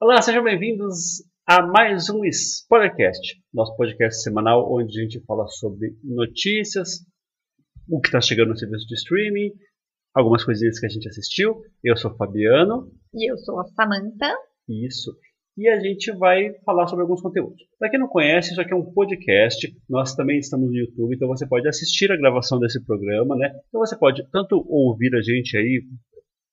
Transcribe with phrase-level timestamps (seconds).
[0.00, 5.96] Olá, sejam bem-vindos a mais um Spoilercast, nosso podcast semanal onde a gente fala sobre
[6.04, 7.04] notícias,
[7.88, 9.50] o que está chegando no serviço de streaming,
[10.14, 11.64] algumas coisinhas que a gente assistiu.
[11.82, 12.92] Eu sou o Fabiano.
[13.12, 14.32] E eu sou a Samantha.
[14.68, 15.10] Isso.
[15.56, 17.60] E a gente vai falar sobre alguns conteúdos.
[17.76, 19.68] Para quem não conhece, isso aqui é um podcast.
[19.90, 23.48] Nós também estamos no YouTube, então você pode assistir a gravação desse programa, né?
[23.66, 25.82] Então você pode tanto ouvir a gente aí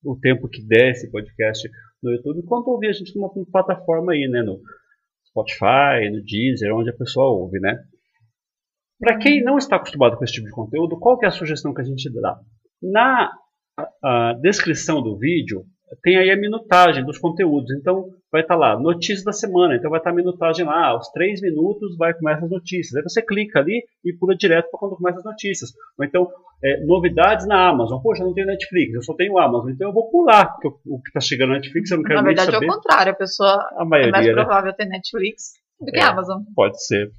[0.03, 1.69] o tempo que der esse podcast
[2.05, 4.43] no YouTube, quanto ouvir a gente numa plataforma aí, né?
[4.43, 4.61] No
[5.27, 7.77] Spotify, no Deezer, onde a pessoa ouve, né?
[8.99, 11.81] Para quem não está acostumado com esse tipo de conteúdo, qual é a sugestão que
[11.81, 12.39] a gente dá?
[12.81, 13.31] Na
[13.77, 15.65] a, a descrição do vídeo,
[16.01, 17.71] tem aí a minutagem dos conteúdos.
[17.71, 19.75] Então, vai estar lá, notícias da semana.
[19.75, 22.95] Então, vai estar a minutagem lá, aos 3 minutos vai começar as notícias.
[22.95, 25.71] Aí você clica ali e pula direto para quando começa as notícias.
[25.97, 26.27] Ou então,
[26.63, 28.01] é, novidades na Amazon.
[28.01, 29.69] Poxa, eu não tenho Netflix, eu só tenho Amazon.
[29.71, 32.25] Então, eu vou pular, porque o que está chegando na Netflix eu não quero Na
[32.25, 32.65] verdade, saber.
[32.65, 33.11] é o contrário.
[33.11, 34.33] A pessoa A maioria, é mais né?
[34.33, 36.03] provável ter Netflix do que É.
[36.03, 36.41] Amazon.
[36.55, 37.09] Pode ser.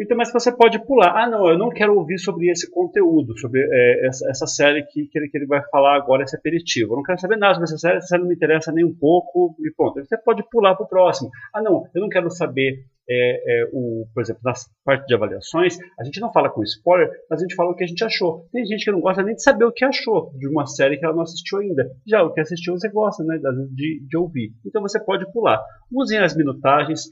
[0.00, 1.14] Então, mas você pode pular.
[1.16, 5.06] Ah, não, eu não quero ouvir sobre esse conteúdo, sobre é, essa, essa série que,
[5.06, 6.92] que, ele, que ele vai falar agora, esse aperitivo.
[6.92, 8.94] Eu não quero saber nada sobre essa série, essa série não me interessa nem um
[8.94, 10.04] pouco, e pronto.
[10.04, 11.30] Você pode pular para o próximo.
[11.54, 14.52] Ah, não, eu não quero saber, é, é, o, por exemplo, na
[14.84, 17.84] parte de avaliações, a gente não fala com spoiler, mas a gente fala o que
[17.84, 18.48] a gente achou.
[18.50, 21.04] Tem gente que não gosta nem de saber o que achou de uma série que
[21.04, 21.88] ela não assistiu ainda.
[22.04, 23.38] Já o que assistiu você gosta, né,
[23.70, 24.52] de, de ouvir.
[24.66, 25.62] Então você pode pular.
[25.92, 27.02] Usem as minutagens,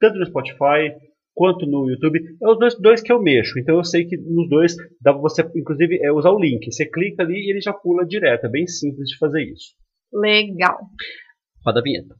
[0.00, 0.96] tanto no Spotify
[1.38, 3.56] quanto no YouTube, é os dois, dois que eu mexo.
[3.60, 6.68] Então eu sei que nos dois dá pra você, inclusive, é, usar o link.
[6.70, 8.46] Você clica ali e ele já pula direto.
[8.46, 9.72] É bem simples de fazer isso.
[10.12, 10.78] Legal.
[11.64, 12.16] Roda a vinheta.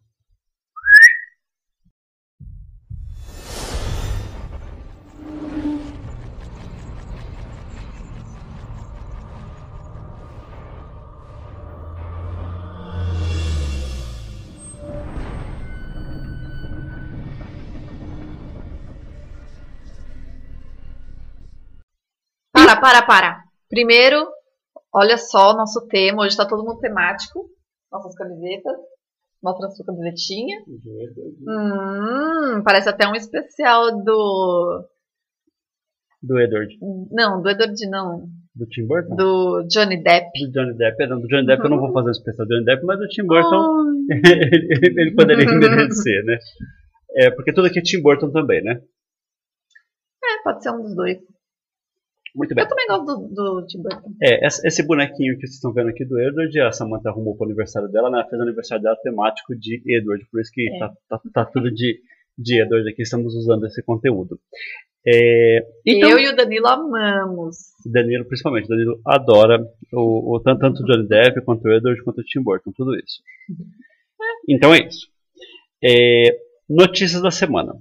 [22.80, 23.44] Para, para, para.
[23.68, 24.26] Primeiro,
[24.94, 26.22] olha só o nosso tema.
[26.22, 27.48] Hoje está todo mundo temático.
[27.90, 28.76] Nossas camisetas.
[29.42, 30.58] Mostra a sua camisetinha.
[31.46, 34.84] Hum, parece até um especial do.
[36.20, 36.76] Do Edward.
[37.12, 38.26] Não, do Edward, não.
[38.54, 39.14] Do Tim Burton?
[39.14, 40.30] Do Johnny Depp.
[40.46, 41.06] Do Johnny Depp.
[41.06, 43.06] Não, do Johnny Depp eu não vou fazer um especial do Johnny Depp, mas do
[43.06, 46.38] Tim Burton ele, ele poderia merecer, né?
[47.16, 48.80] É, porque tudo aqui é Tim Burton também, né?
[50.24, 51.18] É, pode ser um dos dois.
[52.38, 52.64] Muito bem.
[52.64, 53.28] Eu também gosto do,
[53.60, 54.12] do Tim Burton.
[54.22, 57.48] É, esse bonequinho que vocês estão vendo aqui do Edward, a Samantha arrumou para o
[57.48, 58.20] aniversário dela, né?
[58.20, 60.78] Ela fez o aniversário dela temático de Edward, por isso que É.
[60.78, 62.00] tá, tá, tá tudo de,
[62.38, 64.38] de Edward aqui, estamos usando esse conteúdo.
[65.06, 67.56] É, então, Eu e o Danilo amamos.
[67.86, 69.58] Danilo, principalmente, Danilo adora
[69.92, 72.94] o, o- tanto, tanto o Johnny Depp, quanto o Edward, quanto o Tim Burton, tudo
[72.94, 73.22] isso.
[74.48, 75.06] Então é isso.
[75.82, 76.38] É,
[76.68, 77.72] notícias da semana.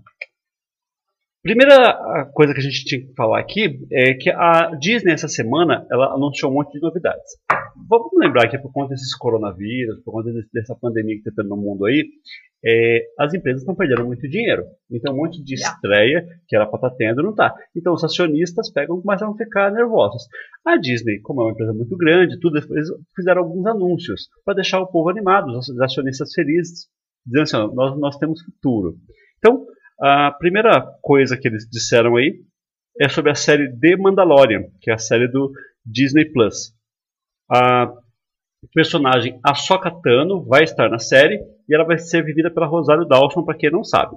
[1.47, 5.30] Primeira a coisa que a gente tinha que falar aqui é que a Disney essa
[5.30, 7.38] semana ela anunciou um monte de novidades.
[7.88, 11.56] Vamos lembrar que por conta desses coronavírus, por conta dessa pandemia que está tendo no
[11.56, 12.03] mundo aí,
[12.66, 14.66] é, as empresas estão perdendo muito dinheiro.
[14.91, 17.56] Então um monte de estreia que era para estar tendo não está.
[17.74, 20.24] Então os acionistas pegam começam a ficar nervosos.
[20.66, 24.81] A Disney, como é uma empresa muito grande, tudo, eles fizeram alguns anúncios para deixar
[24.81, 26.90] o povo animado, os acionistas felizes,
[27.25, 28.97] dizendo assim, ó, nós, nós temos futuro.
[29.38, 29.66] Então,
[30.00, 32.40] a primeira coisa que eles disseram aí
[33.00, 35.52] é sobre a série The Mandalorian, que é a série do
[35.85, 36.74] Disney Plus.
[37.50, 37.91] A
[38.74, 43.44] personagem Ahsoka Tano vai estar na série e ela vai ser vivida pela Rosário Dawson,
[43.44, 44.16] para quem não sabe.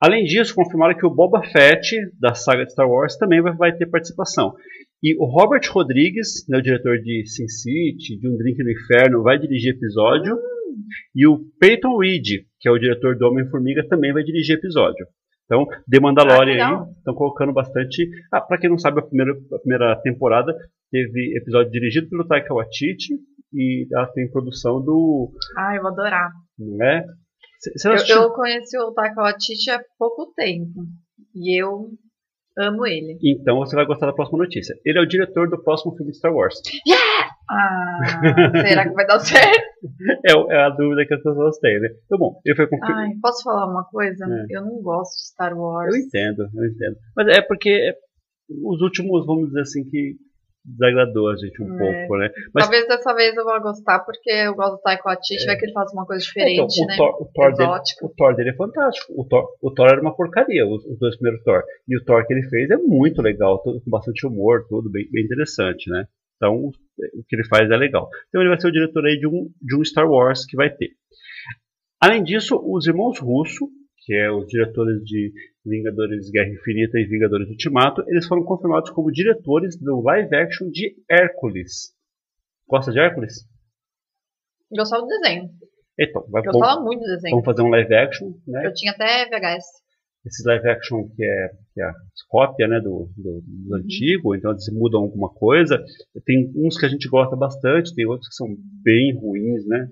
[0.00, 3.76] Além disso, confirmaram que o Boba Fett, da saga de Star Wars, também vai, vai
[3.76, 4.54] ter participação.
[5.02, 9.22] E o Robert Rodrigues, né, o diretor de Sin City, de Um Drink no Inferno,
[9.22, 10.38] vai dirigir episódio.
[11.14, 15.06] E o Peyton Reed, que é o diretor do Homem-Formiga, também vai dirigir episódio.
[15.44, 18.08] Então, The Mandalorian Ah, aí, estão colocando bastante.
[18.30, 20.54] Ah, pra quem não sabe, a primeira, a primeira temporada
[20.90, 23.14] teve episódio dirigido pelo Taika Waititi
[23.54, 25.32] e ela tem produção do.
[25.56, 26.30] Ai, eu vou adorar.
[26.58, 27.02] Né?
[27.60, 28.22] Você Eu, assistiu?
[28.22, 30.84] eu conheci o Taika Waititi há pouco tempo.
[31.34, 31.88] E eu
[32.58, 33.18] amo ele.
[33.22, 34.74] Então você vai gostar da próxima notícia.
[34.84, 36.60] Ele é o diretor do próximo filme de Star Wars.
[37.50, 38.00] Ah,
[38.66, 39.68] será que vai dar certo?
[40.26, 41.88] É, é a dúvida que as pessoas têm, né?
[42.04, 44.24] Então, bom, ele foi com Ai, posso falar uma coisa?
[44.24, 44.56] É.
[44.56, 45.94] Eu não gosto de Star Wars.
[45.94, 46.96] Eu entendo, eu entendo.
[47.16, 47.94] Mas é porque
[48.50, 50.16] os últimos, vamos dizer assim, que
[50.64, 51.78] desagradou a gente um É.
[51.78, 52.30] pouco, né?
[52.54, 55.64] Mas Talvez dessa vez eu vá gostar, porque eu gosto do Taika Waititi, vai que
[55.66, 56.96] ele faz uma coisa diferente, então, o né?
[56.96, 57.70] Thor, o, Thor dele,
[58.02, 59.12] o Thor dele é fantástico.
[59.16, 61.62] O Thor, o Thor era uma porcaria, os, os dois primeiros Thor.
[61.88, 65.08] E o Thor que ele fez é muito legal, todo, com bastante humor, tudo bem,
[65.10, 66.06] bem interessante, né?
[66.36, 68.08] Então, o que ele faz é legal.
[68.28, 70.70] Então, ele vai ser o diretor aí de um, de um Star Wars que vai
[70.70, 70.90] ter.
[72.00, 73.68] Além disso, os irmãos Russo,
[74.08, 75.30] que é os diretores de
[75.66, 80.96] Vingadores Guerra Infinita e Vingadores Ultimato, eles foram confirmados como diretores do live action de
[81.10, 81.94] Hércules.
[82.66, 83.46] Gosta de Hércules?
[84.72, 85.50] Gostava do desenho.
[86.00, 87.32] Então, vai Gostava muito do desenho.
[87.32, 88.66] vamos fazer um live action, né?
[88.66, 89.66] Eu tinha até VHS.
[90.24, 91.92] Esses live action que é, que é a
[92.30, 95.84] cópia né, do, do, do antigo, então eles mudam alguma coisa.
[96.24, 98.48] Tem uns que a gente gosta bastante, tem outros que são
[98.82, 99.86] bem ruins, né?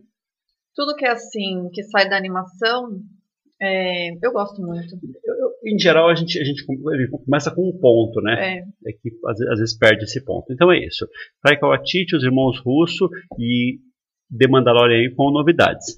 [0.75, 2.99] Tudo que é assim, que sai da animação,
[3.61, 4.95] é, eu gosto muito.
[5.25, 6.65] Eu- eu- em geral, a gente, a gente
[7.25, 8.59] começa com um ponto, né?
[8.59, 10.53] É, É que às, às vezes perde esse ponto.
[10.53, 11.07] Então é isso.
[11.43, 13.09] Taika Waititi, os irmãos Russo
[13.39, 13.79] e
[14.37, 15.95] The Mandalorian aí com novidades.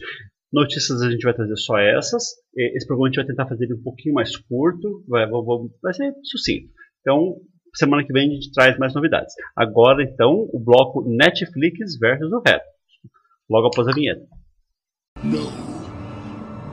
[0.52, 2.24] Notícias a gente vai trazer só essas.
[2.56, 6.12] Esse programa a gente vai tentar fazer ele um pouquinho mais curto, vai, vai- ser
[6.24, 6.68] sucinto.
[7.00, 7.36] Então,
[7.74, 9.34] semana que vem a gente traz mais novidades.
[9.54, 12.66] Agora, então, o bloco Netflix versus o resto.
[13.50, 14.26] Logo após a vinheta.
[15.22, 15.48] No.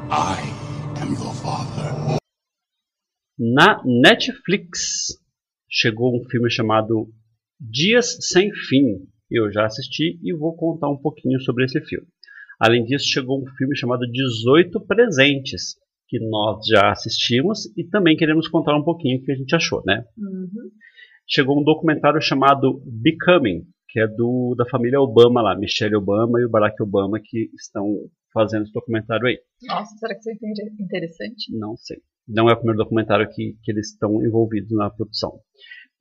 [0.09, 0.54] I.
[3.37, 5.19] Na Netflix
[5.69, 7.09] chegou um filme chamado
[7.59, 9.07] Dias Sem Fim.
[9.29, 12.07] Eu já assisti e vou contar um pouquinho sobre esse filme.
[12.59, 15.75] Além disso, chegou um filme chamado 18 Presentes,
[16.07, 19.83] que nós já assistimos e também queremos contar um pouquinho o que a gente achou,
[19.85, 20.05] né?
[20.17, 20.69] uhum.
[21.27, 26.45] Chegou um documentário chamado Becoming, que é do da família Obama lá, Michelle Obama e
[26.45, 27.97] o Barack Obama que estão
[28.35, 29.39] fazendo esse documentário aí.
[29.63, 31.57] Nossa, será que isso é inter- interessante?
[31.57, 31.97] Não sei.
[32.27, 35.31] Não é o primeiro documentário que, que eles estão envolvidos na produção.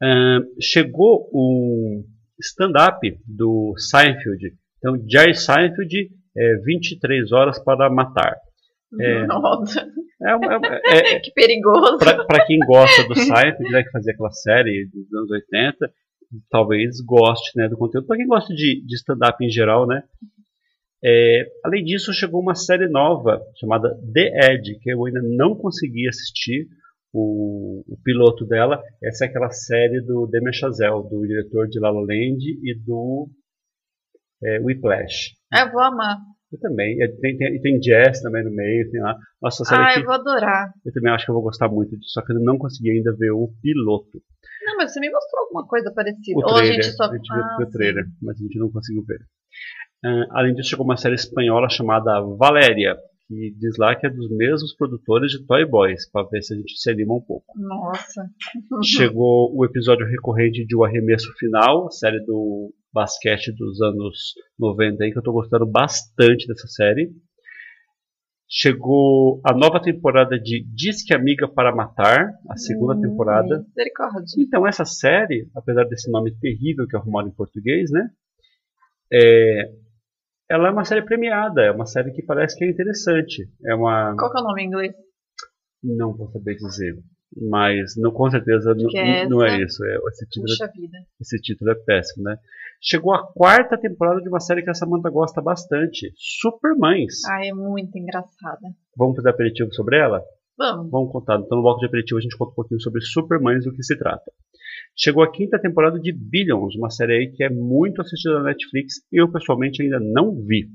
[0.02, 2.02] Ahn, chegou um
[2.40, 4.52] stand-up do Seinfeld.
[4.78, 8.36] Então, Jerry Seinfeld, é, 23 horas para matar.
[9.00, 9.26] É.
[9.28, 9.86] Nossa,
[10.26, 11.98] É, uma- é, é, que perigoso.
[11.98, 15.90] para quem gosta do Seinfeld, né, que fazia aquela série dos anos 80,
[16.50, 18.06] talvez goste né, do conteúdo.
[18.06, 20.02] Para quem gosta de, de stand-up em geral, né?
[21.04, 26.08] É, além disso, chegou uma série nova chamada The Edge, que eu ainda não consegui
[26.08, 26.66] assistir
[27.12, 28.82] o, o piloto dela.
[29.02, 33.28] Essa é aquela série do Damien Chazelle, do diretor de La La Land e do
[34.42, 35.32] é, Whiplash.
[35.52, 36.16] Ah, eu vou amar.
[36.50, 36.96] Eu também.
[37.02, 38.90] E Tem, tem, tem jazz também no meio.
[38.90, 39.16] Tem lá.
[39.42, 40.72] Nossa, série Ah, aqui, eu vou adorar.
[40.86, 43.14] eu também acho que eu vou gostar muito disso, só que eu não consegui ainda
[43.16, 44.22] ver o piloto.
[44.64, 46.38] Não, mas você me mostrou alguma coisa parecida.
[46.38, 47.10] O Ou a trailer, gente só.
[47.10, 49.18] viu Ah, o trailer, mas a gente não conseguiu ver.
[50.04, 52.96] Ah, além disso, chegou uma série espanhola chamada Valéria,
[53.26, 56.56] que diz lá que é dos mesmos produtores de Toy Boys, para ver se a
[56.56, 57.46] gente se anima um pouco.
[57.58, 58.28] Nossa.
[58.82, 65.02] Chegou o episódio recorrente de O Arremesso Final, a série do basquete dos anos 90
[65.04, 67.10] aí, que eu tô gostando bastante dessa série.
[68.46, 73.64] Chegou a nova temporada de Disque Amiga para Matar, a segunda Hum, temporada.
[73.66, 74.20] Misericórdia.
[74.38, 78.10] Então, essa série, apesar desse nome terrível que é arrumaram em português, né?
[79.12, 79.72] É,
[80.50, 83.48] ela é uma série premiada, é uma série que parece que é interessante.
[83.64, 84.14] É uma.
[84.16, 84.94] Qual que é o nome em inglês?
[85.82, 86.96] Não vou saber dizer.
[87.36, 89.84] Mas não, com certeza não, que é não é isso.
[89.84, 90.98] É, esse, título, Puxa vida.
[91.20, 92.36] esse título é péssimo, né?
[92.80, 97.24] Chegou a quarta temporada de uma série que a Samantha gosta bastante: Supermães.
[97.28, 98.68] Ah, é muito engraçada.
[98.96, 100.22] Vamos fazer aperitivo sobre ela?
[100.56, 100.90] Vamos.
[100.90, 101.40] Vamos contar.
[101.40, 103.98] Então, no bloco de aperitivo, a gente conta um pouquinho sobre Supermães, do que se
[103.98, 104.30] trata.
[104.96, 108.94] Chegou a quinta temporada de Billions, uma série aí que é muito assistida na Netflix.
[109.12, 110.68] Eu, pessoalmente, ainda não vi.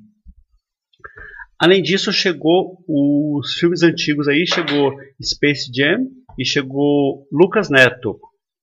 [1.58, 4.46] Além disso, chegou os filmes antigos aí.
[4.46, 6.06] Chegou Space Jam
[6.38, 8.20] e chegou Lucas Neto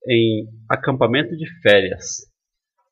[0.07, 2.27] em Acampamento de Férias.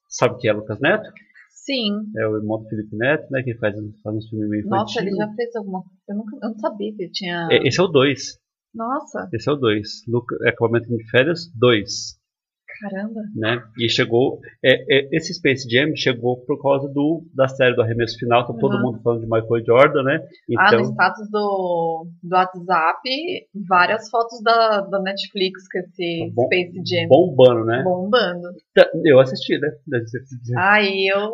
[0.09, 1.11] Sabe o que é Lucas Neto?
[1.49, 1.89] Sim.
[2.17, 3.41] É o irmão do Felipe Neto, né?
[3.41, 4.79] Que faz, faz uns filmes meio infantil.
[4.79, 5.97] Nossa, ele já fez alguma coisa.
[6.07, 7.47] Eu, nunca, eu não sabia que ele tinha.
[7.51, 8.39] É, Esse é o 2.
[8.73, 9.89] Nossa, Esse é o 2.
[10.47, 12.19] Acampamento de Férias 2.
[12.79, 13.21] Caramba.
[13.35, 13.61] né?
[13.77, 14.39] E chegou.
[14.63, 18.75] é, é, esse Space Jam chegou por causa do, da série do arremesso final, todo
[18.75, 18.81] Uhum.
[18.81, 20.19] mundo falando de Michael Jordan, né?
[20.57, 23.09] Ah, no Então, status do, do WhatsApp,
[23.67, 27.83] várias fotos da, da Netflix com esse Tá bom- Space Jam bombando, né?
[27.83, 28.49] bombando.
[28.73, 29.69] Tá, Eu assisti, né?
[30.57, 31.31] Aí eu,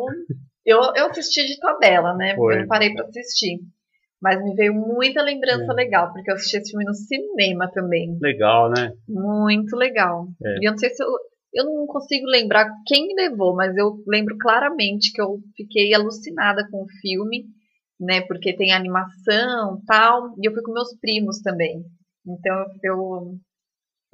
[0.64, 2.34] eu, eu assisti de tabela, né?
[2.36, 2.54] Foi.
[2.54, 3.58] Eu não parei pra assistir.
[4.20, 5.74] Mas me veio muita lembrança É.
[5.74, 8.16] legal, porque eu assisti esse filme no cinema também.
[8.20, 8.92] Legal, né?
[9.08, 10.28] Muito legal.
[10.44, 10.58] É.
[10.60, 11.08] E eu não sei se eu.
[11.52, 16.66] Eu não consigo lembrar quem me levou, mas eu lembro claramente que eu fiquei alucinada
[16.70, 17.44] com o filme,
[18.00, 18.22] né?
[18.22, 20.34] Porque tem animação tal.
[20.40, 21.84] E eu fui com meus primos também.
[22.26, 23.38] Então eu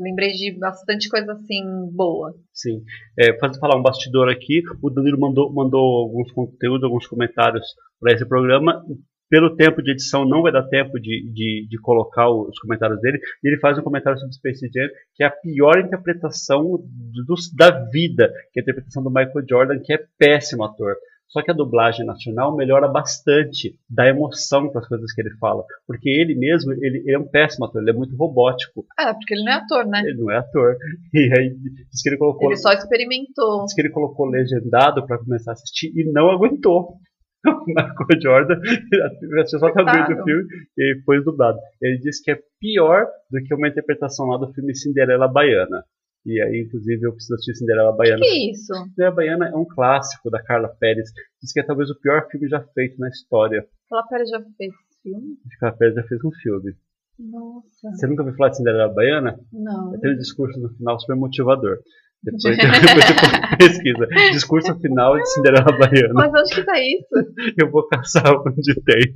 [0.01, 2.35] lembrei de bastante coisa assim boa.
[2.53, 2.83] Sim.
[3.19, 4.63] É, fazer falar um bastidor aqui.
[4.83, 7.67] O Danilo mandou, mandou alguns conteúdos, alguns comentários
[8.01, 8.85] para esse programa.
[9.29, 13.19] Pelo tempo de edição, não vai dar tempo de, de, de colocar os comentários dele.
[13.43, 17.71] E ele faz um comentário sobre Space Jam, que é a pior interpretação do, da
[17.91, 20.97] vida, que é a interpretação do Michael Jordan, que é péssimo ator.
[21.29, 25.63] Só que a dublagem nacional melhora bastante da emoção para as coisas que ele fala.
[25.87, 28.87] Porque ele mesmo, ele, ele, é um péssimo ator, ele é muito robótico.
[28.99, 30.01] É, porque ele não é ator, né?
[30.07, 30.77] Ele não é ator.
[31.13, 31.55] E aí
[31.91, 32.49] diz que ele colocou.
[32.49, 33.65] Ele só experimentou.
[33.65, 36.99] Diz que ele colocou legendado para começar a assistir e não aguentou.
[37.67, 38.61] Michael Jordan
[39.41, 40.45] assistiu só até o filme
[40.77, 41.59] e foi dublado.
[41.81, 45.85] Ele disse que é pior do que uma interpretação lá do filme Cinderela Baiana.
[46.27, 48.21] E aí, inclusive, eu preciso assistir Cinderela Baiana.
[48.21, 48.75] Que, que é isso?
[48.75, 51.11] Cinderela Baiana é um clássico da Carla Pérez.
[51.41, 53.67] Diz que é talvez o pior filme já feito na história.
[53.89, 55.37] Carla Pérez já fez filme?
[55.61, 56.75] Carla Pérez já fez um filme.
[57.19, 57.91] Nossa.
[57.93, 59.39] Você nunca ouviu falar de Cinderela Baiana?
[59.53, 59.99] Não.
[60.01, 61.79] Tem um discurso no final super motivador.
[62.23, 64.07] Depois, depois pesquisa.
[64.33, 66.15] Discurso final de Cinderela Baiana.
[66.15, 67.55] Mas onde que tá isso?
[67.61, 69.15] Eu vou caçar onde tem.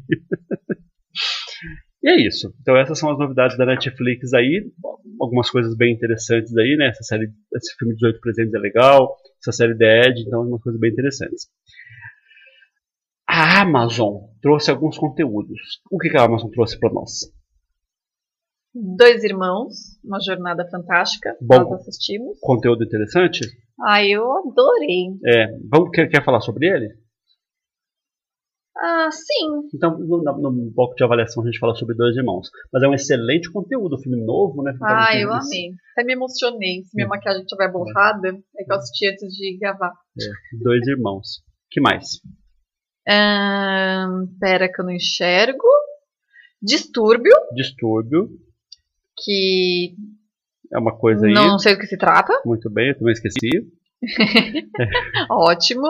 [2.03, 2.53] E é isso.
[2.61, 4.71] Então essas são as novidades da Netflix aí.
[5.21, 6.89] Algumas coisas bem interessantes aí, né?
[6.89, 9.17] Essa série, esse filme 18 presentes é legal.
[9.41, 11.49] Essa série The Edge, então algumas coisas bem interessantes.
[13.29, 15.81] A Amazon trouxe alguns conteúdos.
[15.91, 17.33] O que a Amazon trouxe para nós?
[18.75, 21.37] Dois Irmãos, uma jornada fantástica.
[21.41, 22.39] Bom, nós assistimos.
[22.41, 23.41] Conteúdo interessante?
[23.81, 25.09] Ah, eu adorei.
[25.27, 26.89] É, vamos, quer, quer falar sobre ele?
[28.75, 29.69] Ah, sim.
[29.75, 32.49] Então, no, no, no bloco de avaliação a gente fala sobre Dois Irmãos.
[32.73, 34.73] Mas é um excelente conteúdo, filme novo, né?
[34.83, 35.73] Ah, eu amei.
[35.93, 36.83] Até me emocionei.
[36.85, 39.93] Se minha maquiagem estiver borrada, é que eu assisti antes de gravar.
[40.19, 41.43] É, Dois Irmãos.
[41.71, 42.21] que mais?
[43.07, 45.69] Ahn, pera que eu não enxergo.
[46.63, 48.29] Distúrbio, Distúrbio.
[49.25, 49.95] Que
[50.73, 51.33] É uma coisa aí.
[51.33, 52.33] não sei do que se trata.
[52.45, 53.51] Muito bem, eu também esqueci.
[55.31, 55.87] Ótimo.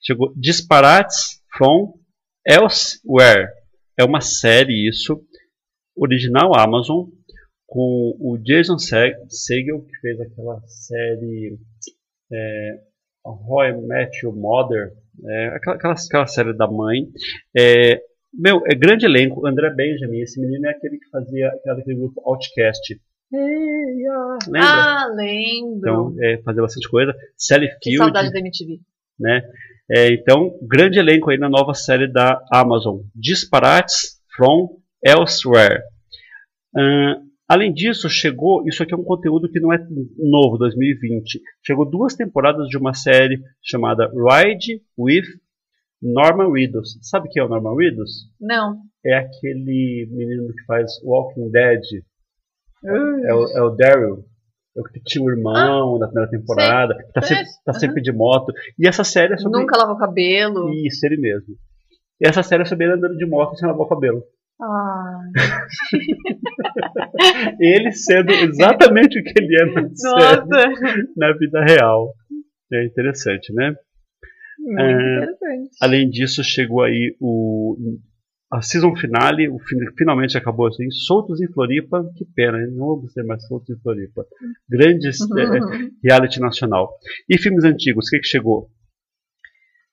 [0.00, 1.94] Chegou Disparates from
[2.46, 3.48] Elsewhere.
[3.98, 5.20] É uma série isso,
[5.96, 7.06] original Amazon,
[7.66, 11.56] com o Jason Se- Segel, que fez aquela série
[12.32, 12.80] é,
[13.86, 14.92] Met Your Mother,
[15.26, 17.06] é, aquela, aquela, aquela série da mãe.
[17.56, 18.00] É,
[18.36, 23.00] meu, é grande elenco, André Benjamin, esse menino é aquele que fazia daquele grupo Outcast.
[23.32, 24.68] Hey, ah, Lembra?
[24.68, 25.78] Ah, lembro.
[25.78, 27.14] Então, é, fazia bastante coisa.
[27.36, 28.80] Sally que Field, saudade da MTV.
[29.18, 29.42] né?
[29.90, 35.82] É, então, grande elenco aí na nova série da Amazon, Disparates from Elsewhere.
[36.76, 39.78] Ahn, além disso, chegou, isso aqui é um conteúdo que não é
[40.18, 41.40] novo, 2020.
[41.64, 45.24] Chegou duas temporadas de uma série chamada Ride with
[46.04, 46.98] Norman Reedus.
[47.02, 48.28] Sabe quem é o Norman Reedus?
[48.40, 48.76] Não.
[49.04, 51.80] É aquele menino que faz Walking Dead.
[52.84, 54.24] É o, é o Daryl.
[54.76, 56.94] É o que tinha o irmão da primeira temporada.
[56.96, 57.36] que tá, sei.
[57.36, 58.52] sempre, tá sempre de moto.
[58.78, 59.60] E essa série é sobre.
[59.60, 60.72] Nunca lavou cabelo.
[60.74, 61.54] Isso, ele mesmo.
[62.20, 64.22] E essa série é sobre ele andando de moto sem lavar o cabelo.
[64.60, 65.32] Ai,
[67.58, 72.14] Ele sendo exatamente o que ele é na série, na vida real.
[72.72, 73.74] É interessante, né?
[74.64, 74.92] Muito É,
[75.24, 75.76] interessante.
[75.80, 77.98] Além disso, chegou aí o
[78.52, 82.70] a season finale, o fin- finalmente acabou assim, Soltos em Floripa, que pena, hein?
[82.72, 84.24] não vamos ter mais Soltos em Floripa.
[84.68, 86.94] Grandes é, reality nacional.
[87.28, 88.70] E filmes antigos, o que, que chegou?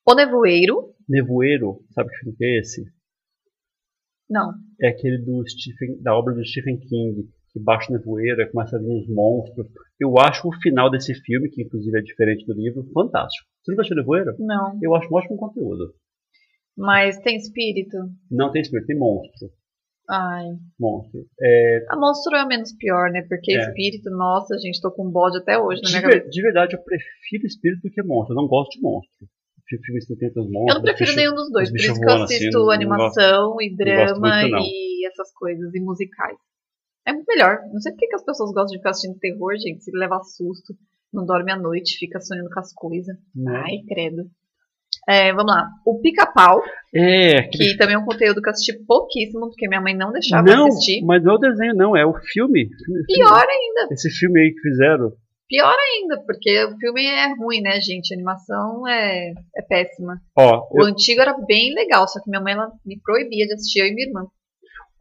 [0.07, 0.93] O Nevoeiro.
[1.09, 2.83] Nevoeiro, sabe que filme que é esse?
[4.29, 4.53] Não.
[4.79, 8.79] é aquele do Stephen, da obra do Stephen King, que baixa o nevoeiro, começa a
[8.79, 9.67] vir os monstros.
[9.99, 13.49] Eu acho o final desse filme, que inclusive é diferente do livro, fantástico.
[13.63, 14.35] Você nunca assistiu Nevoeiro?
[14.39, 14.77] Não.
[14.81, 15.93] Eu acho um ótimo conteúdo.
[16.77, 17.97] Mas tem espírito.
[18.29, 19.49] Não tem espírito, tem monstro.
[20.09, 20.45] Ai.
[20.79, 21.25] Monstro.
[21.39, 23.21] É, A monstro é menos pior, né?
[23.29, 23.61] Porque É.
[23.61, 26.29] espírito, nossa, gente, tô com bode até hoje na de, minha ver- cabeça.
[26.29, 28.33] de verdade, eu prefiro espírito do que monstro.
[28.33, 29.27] Eu não gosto de monstro.
[29.85, 30.69] Filmes que tem tantos monstros.
[30.69, 33.55] Eu não prefiro bicho- nenhum dos dois, por isso que eu assim, assisto não animação
[33.61, 36.37] e drama muito, e essas coisas, e musicais.
[37.07, 37.59] É muito melhor.
[37.71, 39.81] Não sei por que as pessoas gostam de ficar assistindo terror, gente.
[39.81, 40.73] Se leva susto,
[41.13, 43.15] não dorme à noite, fica sonhando com as coisas.
[43.35, 43.63] Né?
[43.65, 44.23] Ai, credo.
[45.07, 45.67] É, vamos lá.
[45.85, 46.61] O Pica-Pau,
[46.93, 50.11] É, aquele que também é um conteúdo que eu assisti pouquíssimo, porque minha mãe não
[50.11, 51.03] deixava eu não, assistir.
[51.03, 52.69] mas não é o desenho, não, é o filme.
[53.07, 53.87] Pior ainda.
[53.91, 55.11] Esse filme aí que fizeram.
[55.49, 58.13] Pior ainda, porque o filme é ruim, né, gente?
[58.13, 60.21] A animação é, é péssima.
[60.37, 63.79] Ó, O antigo era bem legal, só que minha mãe ela me proibia de assistir,
[63.81, 64.25] eu e minha irmã.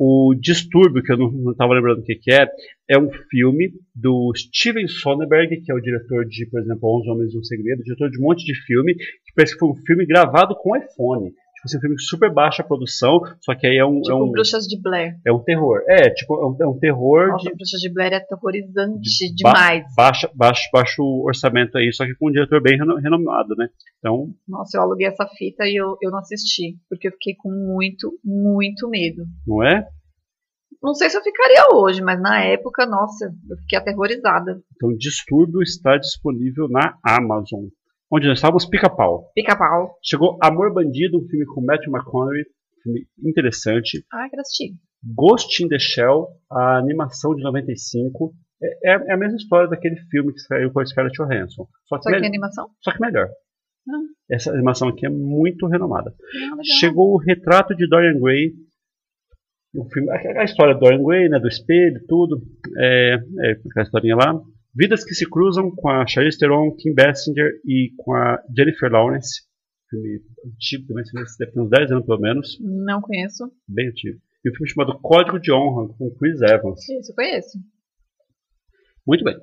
[0.02, 2.48] O Distúrbio, que eu não estava lembrando o que, que é,
[2.88, 7.34] é um filme do Steven Soderbergh, que é o diretor de, por exemplo, Onze Homens
[7.34, 10.06] e um Segredo, diretor de um monte de filme, que parece que foi um filme
[10.06, 11.30] gravado com iPhone.
[11.60, 14.14] Tipo assim, um filme de super baixa produção, só que aí é um, Tipo, é
[14.22, 15.14] um, Bruxas de Blair.
[15.26, 15.82] é um terror.
[15.88, 19.52] É, tipo, é um, é um terror Nossa, de Bruxas de Blair é aterrorizante ba-
[19.52, 19.84] demais.
[19.94, 23.68] baixa, baixo, baixo orçamento aí, só que com um diretor bem reno- renomado, né?
[23.98, 27.50] Então, Nossa, eu aluguei essa fita e eu, eu não assisti, porque eu fiquei com
[27.50, 29.24] muito, muito medo.
[29.46, 29.86] não é?
[30.82, 34.62] Não sei se eu ficaria hoje, mas na época, nossa, eu fiquei aterrorizada.
[34.74, 37.66] Então, Distúrbio está disponível na Amazon.
[38.12, 38.66] Onde nós estávamos?
[38.66, 39.30] Pica-pau.
[39.34, 39.96] Pica-pau.
[40.02, 42.44] Chegou Amor Bandido, um filme com Matthew McConaughey,
[42.82, 44.04] filme interessante.
[44.12, 44.74] Ai, quero assistir.
[45.02, 48.34] Ghost in the Shell, a animação de 95.
[48.84, 51.66] É, é a mesma história daquele filme que saiu com a Scarlett Johansson.
[51.86, 52.68] Só que, Só que me- animação?
[52.82, 53.28] só que melhor.
[53.88, 53.92] Ah.
[54.30, 56.14] Essa animação aqui é muito renomada.
[56.34, 56.64] Não, legal.
[56.78, 58.52] Chegou o Retrato de Dorian Gray.
[59.74, 62.42] O filme, a, a história do Dorian Gray, né, do espelho, tudo.
[62.76, 63.14] É,
[63.44, 64.34] é aquela historinha lá.
[64.74, 69.42] Vidas que se cruzam com a Charlize Theron, Kim Basinger e com a Jennifer Lawrence.
[69.88, 71.04] Filme antigo também,
[71.38, 72.58] deve ter uns 10 anos pelo menos.
[72.60, 73.50] Não conheço.
[73.66, 74.20] Bem antigo.
[74.44, 76.88] E um filme chamado Código de Honra, com Chris Evans.
[76.88, 77.58] Isso, eu conheço.
[79.06, 79.36] Muito bem.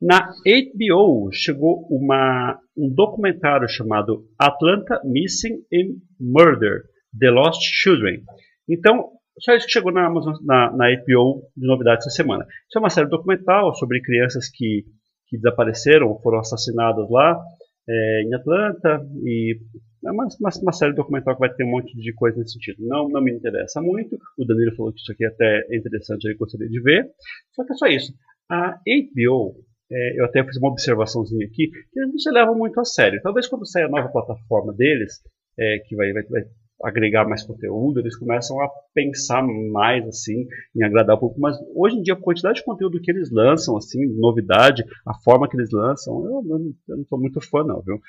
[0.00, 6.84] Na HBO chegou uma, um documentário chamado Atlanta Missing and Murder:
[7.18, 8.22] The Lost Children.
[8.68, 9.10] Então,
[9.40, 12.44] só isso que chegou na, Amazon, na, na HBO de novidade essa semana.
[12.68, 14.84] Isso é uma série documental sobre crianças que,
[15.28, 17.40] que desapareceram, foram assassinadas lá
[17.88, 19.58] é, em Atlanta e
[20.06, 22.86] é uma, uma, uma série documental que vai ter um monte de coisa nesse sentido.
[22.86, 24.16] Não, não me interessa muito.
[24.38, 27.06] O Danilo falou que isso aqui até é interessante, ele gostaria de ver.
[27.52, 28.12] Só que é só isso.
[28.50, 29.56] A HBO,
[29.92, 33.20] é, eu até fiz uma observaçãozinha aqui, que eles não se levam muito a sério.
[33.22, 35.20] Talvez quando sair a nova plataforma deles,
[35.58, 36.42] é, que vai, vai, vai
[36.84, 41.40] agregar mais conteúdo, eles começam a pensar mais assim em agradar o público.
[41.40, 45.48] Mas hoje em dia, a quantidade de conteúdo que eles lançam, assim, novidade, a forma
[45.48, 46.42] que eles lançam, eu,
[46.88, 48.00] eu não sou muito fã, não, viu?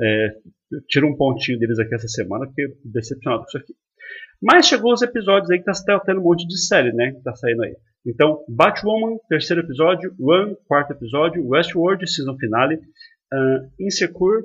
[0.00, 0.28] É,
[0.72, 3.74] eu tiro um pontinho deles aqui essa semana, porque decepcionado com isso aqui.
[4.42, 7.12] Mas chegou os episódios aí que tá tendo um monte de série, né?
[7.12, 7.76] Que tá saindo aí.
[8.06, 14.42] Então, Batwoman, terceiro episódio, Run, quarto episódio, Westworld, season finale, uh, Insecure,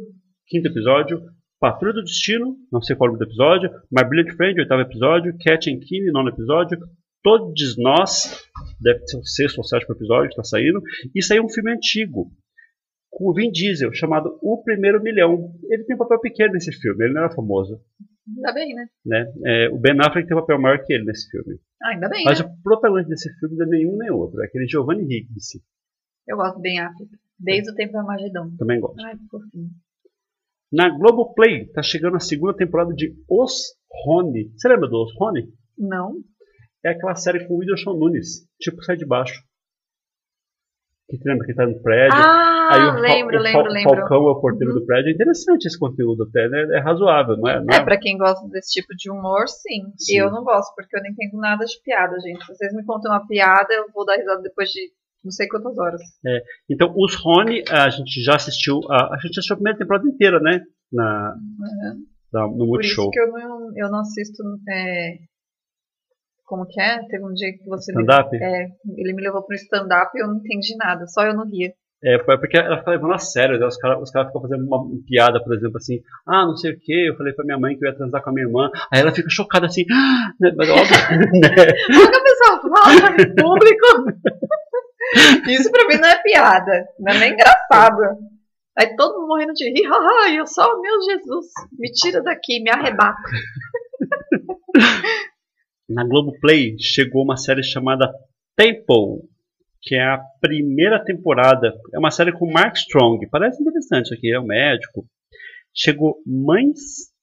[0.47, 1.23] quinto episódio,
[1.65, 4.83] Patrulha do Destino, não sei qual é o nome do episódio, My Brilliant Friend, oitavo
[4.83, 6.77] episódio, Cat and Kinney, nono episódio,
[7.23, 8.45] Todos Nós,
[8.79, 10.79] deve ser o sexto ou sétimo episódio, está saindo,
[11.15, 12.29] e saiu um filme antigo,
[13.09, 15.55] com o Vin Diesel, chamado O Primeiro Milhão.
[15.67, 17.81] Ele tem um papel pequeno nesse filme, ele não era famoso.
[18.27, 18.85] Ainda bem, né?
[19.03, 19.33] Né?
[19.47, 21.59] É, o Ben Affleck tem um papel maior que ele nesse filme.
[21.81, 22.45] Ah, ainda bem, Mas né?
[22.45, 25.63] o protagonista desse filme não é nenhum nem outro, é aquele Giovanni Ribisi.
[26.27, 27.17] Eu gosto bem África.
[27.39, 28.55] Desde o tempo da Magedão.
[28.55, 29.03] Também gosto.
[29.03, 29.69] Ai, que fofinho.
[30.75, 34.51] Na Globoplay tá chegando a segunda temporada de Os Rony.
[34.57, 35.47] Você lembra do Os Rony?
[35.77, 36.15] Não.
[36.83, 39.41] É aquela série com o Whindersson Nunes, tipo Sai de Baixo.
[41.07, 42.17] Que lembra que tá no prédio?
[42.17, 43.95] Ah, Aí o, lembro, o lembro, Fal- lembro.
[43.95, 45.09] Falcão é o porteiro do prédio.
[45.09, 46.77] É interessante esse conteúdo até, né?
[46.77, 47.63] É razoável, não é?
[47.63, 49.83] Não É, pra quem gosta desse tipo de humor, sim.
[49.97, 50.17] Sim.
[50.17, 52.43] Eu não gosto, porque eu não entendo nada de piada, gente.
[52.43, 54.81] Se vocês me contam uma piada, eu vou dar risada depois de
[55.25, 56.01] não sei quantas horas.
[56.69, 58.79] Então, Os Rony, a gente já assistiu.
[58.89, 60.61] A, a gente assistiu a primeira temporada inteira, né?
[60.93, 62.03] Na, Uhum.
[62.31, 63.05] na- no Por Multishow.
[63.05, 64.43] isso que eu não, eu não assisto.
[64.69, 65.17] é,
[66.45, 66.99] Como que é?
[67.09, 68.29] Teve um dia que você Stand-up?
[68.35, 71.73] é, ele me levou pro stand-up e eu não entendi nada, só eu não ria.
[72.03, 73.65] É, foi porque ela fica levando a sério, né?
[73.65, 76.79] Os caras os cara ficam fazendo uma piada, por exemplo, assim, ah, não sei o
[76.79, 79.01] que, eu falei pra minha mãe que eu ia transar com a minha irmã, aí
[79.01, 80.53] ela fica chocada assim, ah, né?
[80.55, 80.85] mas óbvio,
[81.41, 81.49] né?
[81.97, 83.85] Olha que a pessoa fala em público.
[85.49, 87.97] Isso pra mim não é piada, não é nem engraçado.
[88.77, 92.69] Aí todo mundo morrendo de rir, haha, eu só, meu Jesus, me tira daqui, me
[92.69, 93.21] arrebata.
[95.87, 98.11] Na Globoplay chegou uma série chamada
[98.57, 99.29] Temple,
[99.81, 101.73] que é a primeira temporada.
[101.93, 103.25] É uma série com Mark Strong.
[103.29, 105.05] Parece interessante aqui, é um médico.
[105.73, 107.13] Chegou Mães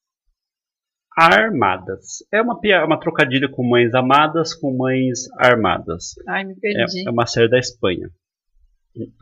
[1.17, 2.19] Armadas.
[2.33, 6.15] É uma, uma trocadilha com Mães Amadas com Mães Armadas.
[6.29, 7.07] Ai, me É, perdi.
[7.07, 8.09] é uma série da Espanha.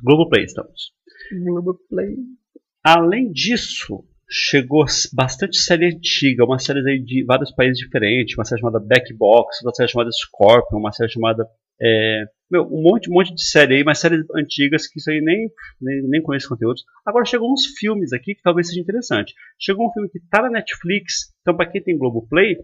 [0.03, 0.93] Globoplay estamos.
[1.45, 2.17] Globoplay.
[2.85, 8.81] Além disso, chegou bastante série antiga, uma série de vários países diferentes, uma série chamada
[8.81, 11.45] Backbox, uma série chamada Scorpion, uma série chamada.
[11.81, 15.21] é, meu, um monte, um monte de série aí, mas séries antigas que isso aí
[15.21, 16.85] nem, nem, nem conheço os conteúdos.
[17.07, 19.35] Agora chegou uns filmes aqui que talvez seja interessante.
[19.59, 22.57] Chegou um filme que tá na Netflix, então para quem tem Globoplay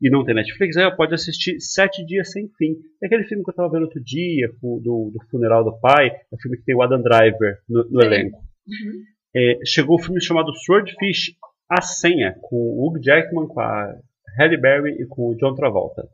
[0.00, 2.76] e não tem Netflix, aí pode assistir Sete Dias Sem Fim.
[3.02, 6.34] É aquele filme que eu tava vendo outro dia, do, do funeral do pai, é
[6.34, 8.38] o filme que tem o Adam Driver no, no elenco.
[8.38, 9.02] Uhum.
[9.36, 11.36] É, chegou o filme chamado Swordfish,
[11.68, 13.94] A Senha, com o Hugh Jackman, com a
[14.38, 16.08] Halle Berry e com o John Travolta.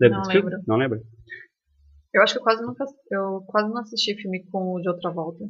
[0.00, 0.62] Lembra Não lembro.
[0.66, 1.00] Não lembra?
[2.16, 2.84] Eu acho que eu quase nunca.
[3.10, 5.44] Eu quase não assisti filme com o de outra volta.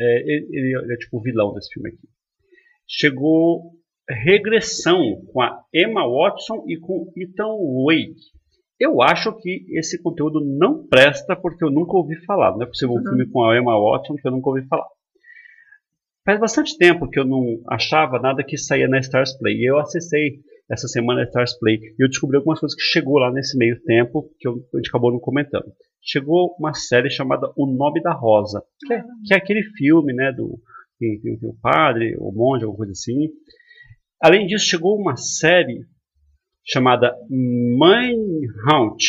[0.00, 2.08] É, ele, ele- ele é tipo o vilão desse filme aqui.
[2.86, 3.72] Chegou
[4.08, 8.16] Regressão, com a Emma Watson e com Ethan Wake.
[8.80, 12.52] Eu acho que esse conteúdo não presta porque eu nunca ouvi falar.
[12.56, 13.04] Não é possível um Uhum.
[13.04, 14.86] filme com a Emma Watson que eu nunca ouvi falar.
[16.24, 19.56] Faz bastante tempo que eu não achava nada que saía na Stars Play.
[19.56, 20.40] E eu acessei
[20.70, 23.80] essa semana a Stars Play e eu descobri algumas coisas que chegou lá nesse meio
[23.82, 25.72] tempo que eu- a gente acabou não comentando.
[26.02, 30.32] Chegou uma série chamada O Nome da Rosa, que é, que é aquele filme, né,
[30.32, 30.60] do
[30.98, 33.30] tem, tem, tem o padre, o monge, alguma coisa assim.
[34.20, 35.86] Além disso, chegou uma série
[36.66, 39.02] chamada Manhunt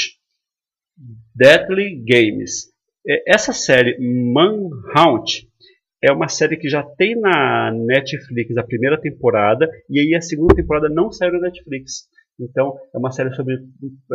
[1.35, 2.71] Deadly Games.
[3.07, 5.48] É, essa série Manhunt
[6.01, 10.55] é uma série que já tem na Netflix a primeira temporada e aí a segunda
[10.55, 12.07] temporada não saiu na Netflix.
[12.39, 13.55] Então é uma série sobre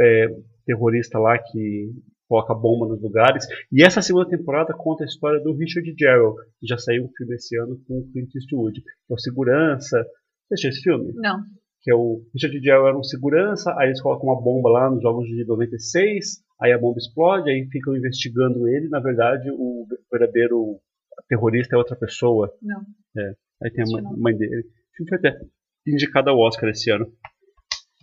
[0.00, 0.26] é,
[0.66, 1.92] terrorista lá que
[2.26, 3.46] coloca bomba nos lugares.
[3.70, 7.34] E essa segunda temporada conta a história do Richard Gerald, que já saiu um filme
[7.34, 10.04] esse ano com o Clint Eastwood, que é o segurança.
[10.48, 11.12] Você assistiu esse filme?
[11.16, 11.40] Não.
[11.82, 15.02] Que é o Richard Gerald era um segurança, aí eles colocam uma bomba lá nos
[15.02, 18.88] jogos de 96, aí a bomba explode, aí ficam investigando ele.
[18.88, 20.80] Na verdade, o verdadeiro
[21.28, 22.52] terrorista é outra pessoa.
[22.62, 22.80] Não.
[23.16, 23.34] É.
[23.62, 24.60] Aí tem a mãe, mãe dele.
[24.60, 25.38] O filme foi até
[25.86, 27.06] indicado ao Oscar esse ano.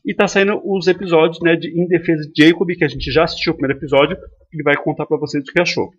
[0.06, 3.24] E tá saindo os episódios né, de Em Defesa de Jacob, que a gente já
[3.24, 4.18] assistiu o primeiro episódio,
[4.52, 5.90] e vai contar para vocês o que achou.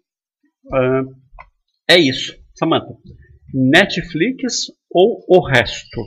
[0.66, 1.14] Uh,
[1.88, 2.36] é isso.
[2.54, 2.94] Samantha,
[3.54, 6.00] Netflix ou o resto?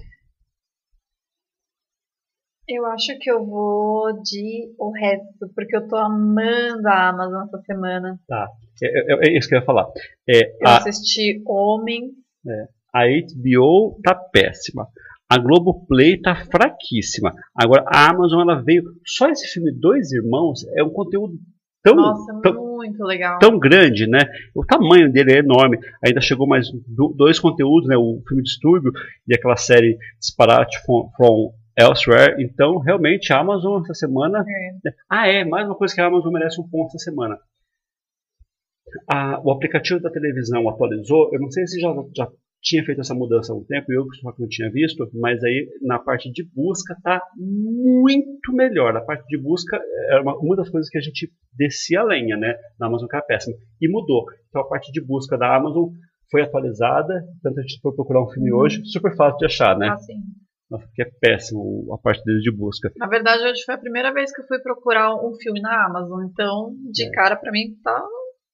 [2.67, 7.61] Eu acho que eu vou de o resto, porque eu tô amando a Amazon essa
[7.61, 8.19] semana.
[8.27, 8.47] Tá,
[8.81, 9.87] é, é, é isso que eu ia falar.
[10.27, 12.11] É, eu a, assisti Homem.
[12.47, 14.87] É, a HBO tá péssima.
[15.29, 17.33] A Globoplay tá fraquíssima.
[17.55, 18.83] Agora, a Amazon ela veio.
[19.05, 21.37] Só esse filme Dois Irmãos é um conteúdo
[21.83, 23.37] tão, Nossa, tão, muito legal.
[23.37, 24.19] tão grande, né?
[24.55, 25.77] O tamanho dele é enorme.
[26.03, 26.67] Ainda chegou mais
[27.15, 27.95] dois conteúdos, né?
[27.95, 28.91] O filme Distúrbio
[29.27, 32.35] e aquela série Disparate from, from Elsewhere.
[32.39, 34.39] Então, realmente, a Amazon essa semana.
[34.39, 34.91] É.
[35.09, 37.37] Ah, é, mais uma coisa que a Amazon merece um ponto essa semana.
[39.11, 41.29] A, o aplicativo da televisão atualizou.
[41.33, 42.27] Eu não sei se já, já
[42.61, 45.69] tinha feito essa mudança há um tempo, eu só que não tinha visto, mas aí
[45.81, 48.95] na parte de busca está muito melhor.
[48.97, 52.35] A parte de busca era uma, uma, das coisas que a gente descia a lenha,
[52.35, 52.55] né?
[52.79, 53.55] Na Amazon que era péssima.
[53.79, 54.25] E mudou.
[54.49, 55.89] Então a parte de busca da Amazon
[56.31, 58.59] foi atualizada, tanto a gente foi procurar um filme uhum.
[58.59, 59.89] hoje, super fácil de achar, né?
[59.89, 60.15] Ah, sim.
[60.69, 62.91] Nossa, porque é péssimo a parte dele de busca.
[62.97, 66.25] Na verdade, hoje foi a primeira vez que eu fui procurar um filme na Amazon,
[66.25, 67.11] então de é.
[67.11, 68.03] cara para mim tá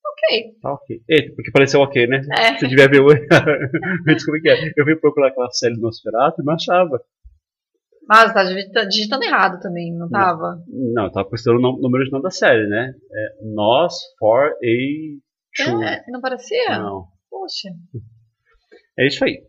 [0.05, 0.53] ok.
[0.61, 1.01] Tá ok.
[1.07, 2.21] Eita, porque pareceu ok, né?
[2.37, 2.57] É.
[2.57, 3.25] Você devia ver hoje.
[4.05, 4.73] Desculpa que é.
[4.75, 7.01] Eu vim procurar aquela série do Nosferatu e não achava.
[8.07, 10.61] Mas tá digitando errado também, não tava?
[10.67, 12.93] Não, não tava postando o número original da série, né?
[13.13, 15.83] É Nos for a True.
[15.85, 16.77] É, não parecia?
[16.77, 17.05] Não.
[17.29, 17.69] Poxa.
[18.97, 19.41] É isso aí.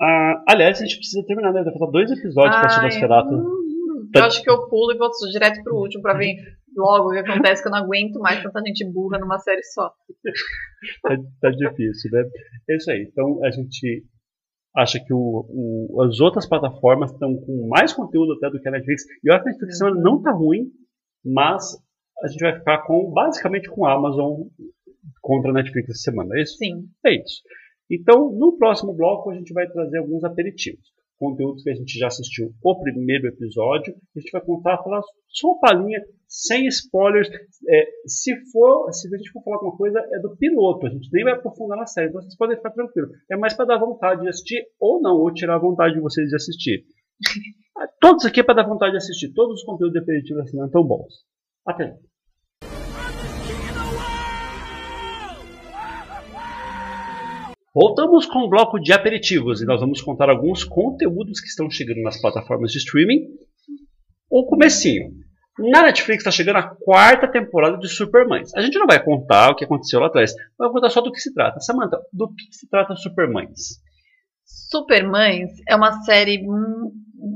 [0.00, 1.62] Ah, aliás, a gente precisa terminar, né?
[1.62, 3.34] Vai faltar dois episódios Ai, pra assistir Nosferatu.
[3.34, 4.20] Hum, tá...
[4.20, 6.36] Eu acho que eu pulo e vou direto pro último pra ver
[6.76, 9.90] logo o que acontece que eu não aguento mais tanta gente burra numa série só.
[11.02, 12.22] tá, tá, difícil, né?
[12.70, 13.08] É isso aí.
[13.10, 14.04] Então a gente
[14.76, 18.70] acha que o, o, as outras plataformas estão com mais conteúdo até do que a
[18.70, 19.02] Netflix.
[19.24, 20.00] E olha que a Netflix uhum.
[20.00, 20.70] não tá ruim,
[21.24, 21.76] mas
[22.22, 24.42] a gente vai ficar com basicamente com a Amazon
[25.20, 26.56] contra a Netflix essa semana, é isso?
[26.56, 26.88] Sim.
[27.04, 27.42] É isso.
[27.90, 30.86] Então, no próximo bloco, a gente vai trazer alguns aperitivos
[31.18, 33.94] conteúdos que a gente já assistiu o primeiro episódio.
[34.16, 37.28] A gente vai contar, falar só uma palhinha, sem spoilers.
[37.68, 40.86] É, se for, se a gente for falar alguma coisa, é do piloto.
[40.86, 43.10] A gente nem vai aprofundar na série, então vocês podem ficar tranquilos.
[43.30, 46.28] É mais para dar vontade de assistir ou não, ou tirar a vontade de vocês
[46.28, 46.84] de assistir.
[48.00, 49.32] Todos aqui é para dar vontade de assistir.
[49.32, 51.12] Todos os conteúdos definitivos assim, não estão bons.
[51.66, 51.96] Até lá.
[57.80, 62.02] Voltamos com o bloco de aperitivos e nós vamos contar alguns conteúdos que estão chegando
[62.02, 63.20] nas plataformas de streaming.
[64.28, 65.12] O comecinho.
[65.56, 68.52] Na Netflix está chegando a quarta temporada de Supermães.
[68.56, 71.20] A gente não vai contar o que aconteceu lá atrás, vai contar só do que
[71.20, 71.60] se trata.
[71.60, 73.80] Samantha, do que se trata Supermães?
[74.44, 76.44] Supermães é uma série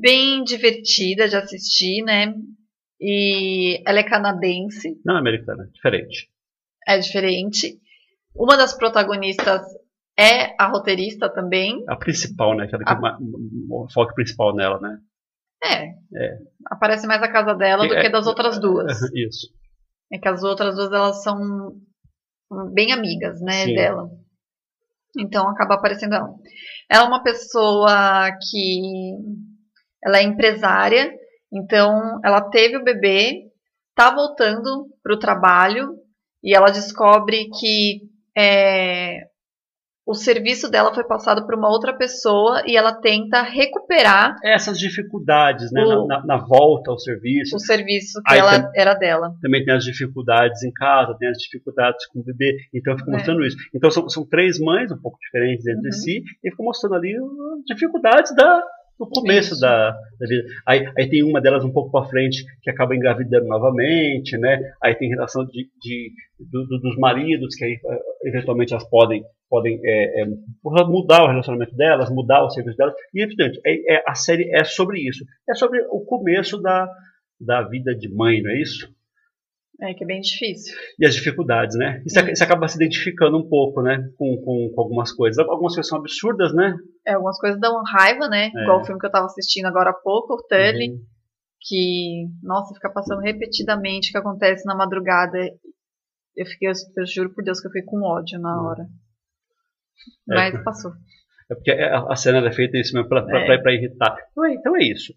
[0.00, 2.34] bem divertida de assistir, né?
[3.00, 5.00] E ela é canadense.
[5.04, 6.28] Não é americana, diferente.
[6.88, 7.78] É diferente.
[8.34, 9.62] Uma das protagonistas
[10.22, 11.82] é a roteirista também.
[11.88, 12.64] A principal, né?
[12.64, 12.98] Aquela que a...
[12.98, 14.98] uma, foco principal nela, né?
[15.64, 15.84] É.
[15.86, 16.38] é.
[16.66, 19.00] Aparece mais a casa dela do é, que das outras duas.
[19.14, 19.48] Isso.
[20.12, 21.38] É que as outras duas elas são
[22.72, 23.74] bem amigas, né, Sim.
[23.74, 24.08] dela.
[25.18, 26.34] Então acaba aparecendo ela.
[26.90, 29.12] Ela é uma pessoa que
[30.04, 31.12] ela é empresária,
[31.52, 33.50] então ela teve o bebê,
[33.94, 35.94] tá voltando pro trabalho
[36.42, 38.00] e ela descobre que
[38.36, 39.31] é,
[40.04, 45.70] o serviço dela foi passado para uma outra pessoa e ela tenta recuperar essas dificuldades
[45.72, 47.54] né, o, na, na, volta ao serviço.
[47.54, 49.32] O serviço que ela tem, era dela.
[49.40, 53.14] Também tem as dificuldades em casa, tem as dificuldades com o bebê, então fica é.
[53.14, 53.46] mostrando é.
[53.46, 53.56] isso.
[53.74, 55.92] Então são, são três mães um pouco diferentes entre uhum.
[55.92, 58.62] si e fica mostrando ali as dificuldades da,
[59.02, 60.44] no começo da, da, vida.
[60.66, 64.58] Aí, aí tem uma delas um pouco para frente que acaba engravidando novamente, né?
[64.82, 67.78] Aí tem relação de, de do, do, dos maridos que aí,
[68.24, 70.26] eventualmente elas podem podem é, é,
[70.64, 72.94] mudar o relacionamento delas, mudar o serviço delas.
[73.12, 75.26] E, evidente, é, é, a série é sobre isso.
[75.46, 76.88] É sobre o começo da,
[77.38, 78.88] da vida de mãe, não é isso?
[79.82, 80.76] É, que é bem difícil.
[80.96, 82.00] E as dificuldades, né?
[82.06, 83.98] E você acaba se identificando um pouco, né?
[84.16, 85.36] Com, com, com, algumas coisas.
[85.40, 86.76] Algumas coisas são absurdas, né?
[87.04, 88.52] É, algumas coisas dão raiva, né?
[88.54, 88.62] É.
[88.62, 90.90] Igual o filme que eu tava assistindo agora há pouco, o Tully.
[90.90, 91.04] Uhum.
[91.60, 95.36] Que, nossa, fica passando repetidamente o que acontece na madrugada.
[96.36, 98.66] Eu fiquei, eu, juro por Deus que eu fiquei com ódio na uhum.
[98.68, 98.82] hora.
[100.30, 100.34] É.
[100.34, 100.92] Mas passou.
[101.50, 103.46] É porque a, cena era feita isso mesmo pra, pra, é.
[103.46, 104.16] pra, pra irritar.
[104.30, 105.12] Então é, então é isso.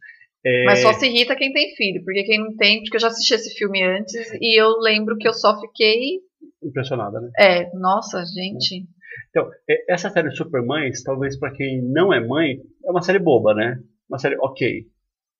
[0.45, 0.63] É...
[0.65, 3.33] Mas só se irrita quem tem filho, porque quem não tem, porque eu já assisti
[3.33, 6.19] esse filme antes e eu lembro que eu só fiquei.
[6.63, 7.31] Impressionada, né?
[7.37, 8.85] É, nossa, gente.
[9.29, 13.53] Então, é, essa série Supermães, talvez para quem não é mãe, é uma série boba,
[13.53, 13.79] né?
[14.07, 14.85] Uma série ok.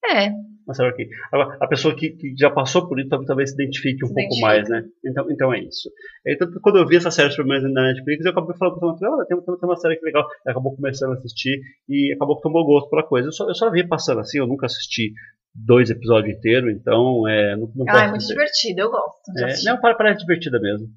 [0.06, 0.32] É,
[0.68, 4.04] mas será que Agora, a pessoa que, que, já passou por isso talvez se identifique
[4.04, 4.48] um se pouco identifica.
[4.48, 4.84] mais, né?
[5.06, 5.90] Então, então é isso.
[6.26, 9.26] Então, quando eu vi essa série Superman na Netflix, eu acabei falando para ela, olha,
[9.28, 10.24] tem, tem, uma série que legal.
[10.46, 13.28] Ela acabou começando a assistir e acabou que tomou gosto pela coisa.
[13.28, 15.14] Eu só, eu só vi passando assim, eu nunca assisti
[15.54, 18.34] dois episódios inteiros, então é, não, não ah, é muito dizer.
[18.34, 19.32] divertido, eu gosto.
[19.38, 20.88] É, não, para, parece divertida mesmo.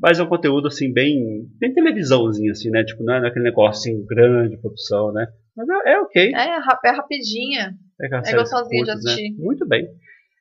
[0.00, 2.84] Mas é um conteúdo assim, bem, bem televisãozinho, assim, né?
[2.84, 5.26] Tipo, não é aquele negócio assim, grande produção, né?
[5.56, 6.34] Mas é, é ok.
[6.34, 7.72] É, é rapidinha.
[8.00, 8.92] É, é gostosinho de né?
[8.94, 9.30] assistir.
[9.30, 9.36] Né?
[9.38, 9.86] Muito bem.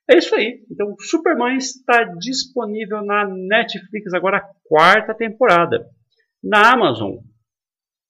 [0.09, 0.63] É isso aí.
[0.69, 5.85] Então, Superman está disponível na Netflix agora a quarta temporada.
[6.43, 7.15] Na Amazon,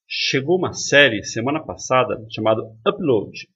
[0.08, 3.47] chegou uma série semana passada chamada Upload.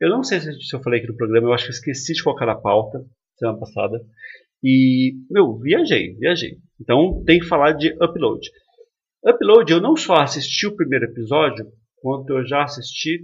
[0.00, 2.46] Eu não sei se eu falei aqui no programa, eu acho que esqueci de colocar
[2.46, 3.04] na pauta
[3.36, 4.00] semana passada.
[4.62, 6.58] E, meu, viajei, viajei.
[6.80, 8.48] Então tem que falar de Upload.
[9.24, 13.20] Upload, eu não só assisti o primeiro episódio, quanto eu já assisti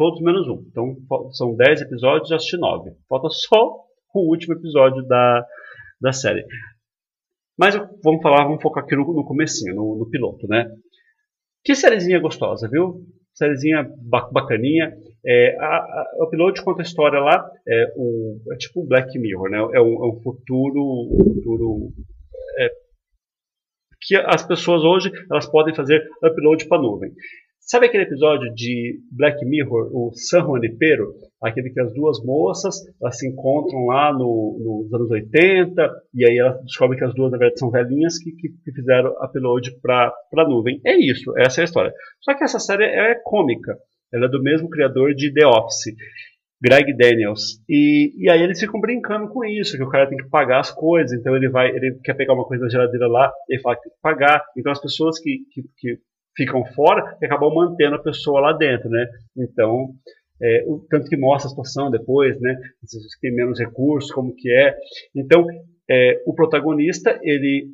[0.00, 0.64] todos menos um.
[0.66, 0.96] Então
[1.32, 2.90] são 10 episódios, já assisti 9.
[3.06, 3.84] Falta só
[4.14, 5.46] o último episódio da,
[6.00, 6.42] da série.
[7.58, 10.72] Mas vamos falar, vamos focar aqui no, no comecinho, no, no piloto, né?
[11.62, 13.04] Que sériezinha gostosa, viu?
[13.34, 13.86] Sériezinha
[14.32, 14.96] bacaninha.
[15.22, 19.18] É, a, a, o piloto conta a história lá, é, o, é tipo um Black
[19.18, 19.58] Mirror, né?
[19.58, 21.92] É um, é um futuro, um futuro
[22.58, 22.70] é,
[24.00, 27.12] que as pessoas hoje elas podem fazer upload para nuvem.
[27.60, 31.14] Sabe aquele episódio de Black Mirror, o San Juanipero?
[31.40, 36.38] Aquele que as duas moças elas se encontram lá no, nos anos 80 e aí
[36.38, 40.12] elas descobrem que as duas, na verdade, são velhinhas que, que, que fizeram upload para
[40.36, 40.80] a nuvem.
[40.84, 41.92] É isso, essa é a história.
[42.20, 43.76] Só que essa série é cômica.
[44.12, 45.94] Ela é do mesmo criador de The Office.
[46.62, 47.62] Greg Daniels.
[47.68, 50.70] E, e aí eles ficam brincando com isso, que o cara tem que pagar as
[50.70, 53.82] coisas, então ele vai, ele quer pegar uma coisa da geladeira lá, ele fala que
[53.84, 54.44] tem que pagar.
[54.56, 55.98] Então as pessoas que, que, que
[56.40, 59.06] ficam fora e acabam mantendo a pessoa lá dentro, né?
[59.36, 59.90] Então,
[60.40, 62.56] é, o, tanto que mostra a situação depois, né?
[62.80, 64.74] Que têm menos recursos, como que é.
[65.14, 65.46] Então,
[65.88, 67.68] é, o protagonista, ele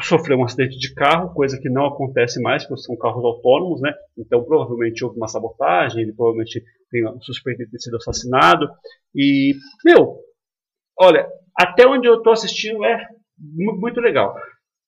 [0.00, 3.92] sofreu um acidente de carro, coisa que não acontece mais, porque são carros autônomos, né?
[4.16, 8.70] Então, provavelmente houve uma sabotagem, ele provavelmente tem um suspeito de ter sido assassinado.
[9.12, 9.54] E,
[9.84, 10.18] meu,
[10.96, 11.26] olha,
[11.58, 13.04] até onde eu estou assistindo é
[13.36, 14.32] muito legal.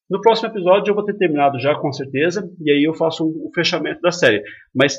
[0.08, 3.48] No próximo episódio eu vou ter terminado já, com certeza, e aí eu faço o
[3.48, 4.42] um fechamento da série.
[4.74, 4.98] Mas,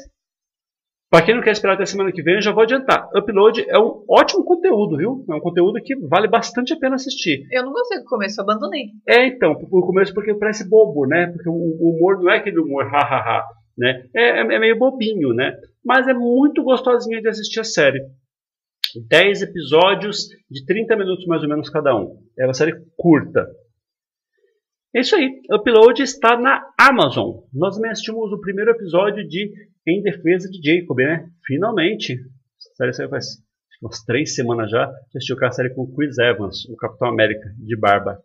[1.11, 3.07] para quem não quer esperar até semana que vem, eu já vou adiantar.
[3.15, 5.23] Upload é um ótimo conteúdo, viu?
[5.29, 7.45] É um conteúdo que vale bastante a pena assistir.
[7.51, 8.85] Eu não gostei do começo, eu abandonei.
[9.07, 11.27] É, então, o começo porque parece bobo, né?
[11.27, 13.43] Porque o humor não é aquele humor hahaha,
[13.77, 14.05] né?
[14.15, 15.55] É, é, é meio bobinho, né?
[15.83, 17.99] Mas é muito gostosinho de assistir a série.
[19.07, 22.17] 10 episódios de 30 minutos mais ou menos cada um.
[22.39, 23.45] É uma série curta,
[24.95, 25.41] é isso aí.
[25.51, 27.41] Upload está na Amazon.
[27.53, 29.51] Nós assistimos o primeiro episódio de
[29.85, 31.29] Em Defesa de Jacob, né?
[31.45, 32.13] Finalmente.
[32.13, 33.43] A série saiu faz
[33.81, 34.89] umas três semanas já.
[35.09, 38.19] Assistiu aquela série com Chris Evans, o Capitão América, de barba.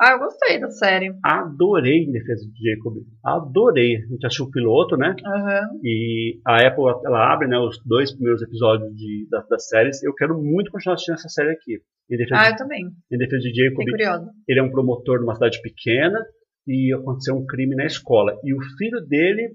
[0.00, 1.14] Ah, eu gostei da série.
[1.24, 2.94] Adorei Em Defesa de Jacob.
[3.24, 3.96] Adorei.
[3.96, 5.14] A gente assistiu o piloto, né?
[5.24, 5.80] Uhum.
[5.84, 10.02] E a Apple, ela abre né, os dois primeiros episódios de, da, das séries.
[10.02, 11.80] Eu quero muito continuar assistindo essa série aqui.
[12.10, 12.86] Em defesa ah, eu também.
[13.10, 13.84] Em defesa de Jacob,
[14.48, 16.24] ele é um promotor de uma cidade pequena
[16.66, 18.36] e aconteceu um crime na escola.
[18.44, 19.54] E o filho dele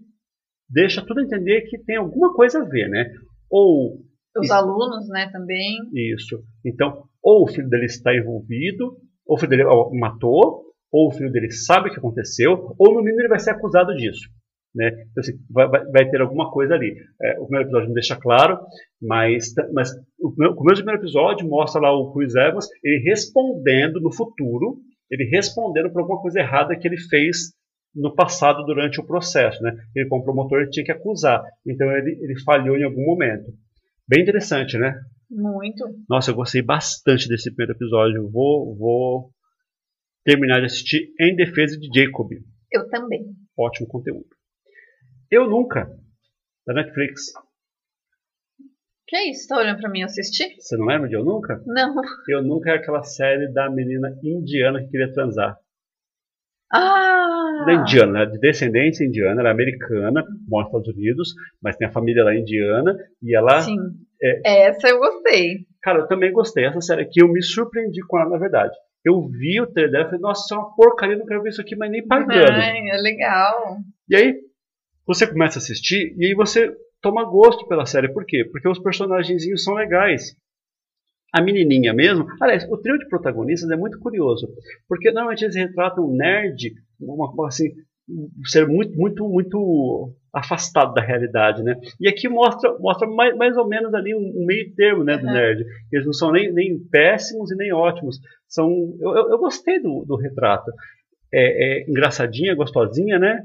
[0.70, 3.12] deixa tudo entender que tem alguma coisa a ver, né?
[3.50, 4.00] Ou
[4.38, 5.78] os isso, alunos, né, também.
[5.94, 6.42] Isso.
[6.66, 8.96] Então, ou o filho dele está envolvido,
[9.30, 9.64] ou o filho dele
[10.00, 13.52] matou, ou o filho dele sabe o que aconteceu, ou no mínimo ele vai ser
[13.52, 14.28] acusado disso.
[14.74, 14.88] Né?
[15.12, 16.96] Então, assim, vai, vai, ter alguma coisa ali.
[17.22, 18.60] É, o primeiro episódio não deixa claro,
[19.02, 24.12] mas, mas o, meu, o primeiro episódio mostra lá o Chris Evans ele respondendo no
[24.12, 24.78] futuro,
[25.10, 27.54] ele respondendo por alguma coisa errada que ele fez
[27.96, 29.62] no passado durante o processo.
[29.62, 29.76] Né?
[29.96, 31.44] Ele, como promotor, ele tinha que acusar.
[31.66, 33.52] Então, ele, ele falhou em algum momento.
[34.08, 35.00] Bem interessante, né?
[35.30, 35.86] Muito.
[36.10, 38.30] Nossa, eu gostei bastante desse primeiro episódio.
[38.30, 39.32] Vou, vou
[40.24, 42.32] terminar de assistir em defesa de Jacob.
[42.72, 43.26] Eu também.
[43.58, 44.28] ótimo conteúdo.
[45.30, 45.90] Eu Nunca,
[46.66, 47.32] da Netflix.
[49.08, 49.48] Que é isso?
[49.48, 50.56] Tá olhando pra mim assistir?
[50.60, 51.62] Você não lembra de Eu Nunca?
[51.66, 51.96] Não.
[52.28, 55.58] Eu Nunca é aquela série da menina indiana que queria transar.
[56.72, 57.64] Ah!
[57.64, 61.34] Ela é indiana, ela é de descendência indiana, ela é americana, mora nos Estados Unidos,
[61.62, 63.62] mas tem a família lá indiana, e ela...
[63.62, 63.78] Sim.
[64.22, 64.68] É.
[64.68, 65.66] Essa eu gostei.
[65.82, 66.66] Cara, eu também gostei.
[66.66, 68.76] Essa série aqui, eu me surpreendi com ela, na verdade.
[69.04, 71.50] Eu vi o trailer dela e falei, nossa, isso é uma porcaria, não quero ver
[71.50, 72.52] isso aqui, mas nem pagando.
[72.52, 73.78] Ai, é legal.
[74.10, 74.36] E aí,
[75.08, 78.14] você começa a assistir e aí você toma gosto pela série.
[78.14, 78.44] Por quê?
[78.52, 80.36] Porque os personagenzinhos são legais.
[81.34, 82.26] A menininha mesmo.
[82.42, 84.48] Aliás, o trio de protagonistas é muito curioso.
[84.88, 87.70] Porque normalmente eles retratam um nerd, uma uma, assim,
[88.10, 91.76] um ser muito, muito, muito afastado da realidade, né?
[92.00, 95.26] E aqui mostra, mostra mais, mais ou menos ali um, um meio termo, né, do
[95.26, 95.34] Uhum.
[95.34, 95.66] nerd.
[95.92, 98.18] Eles não são nem, nem péssimos e nem ótimos.
[98.48, 100.72] São, eu, eu, eu gostei do, do retrato.
[101.34, 103.44] É, é engraçadinha, gostosinha, né?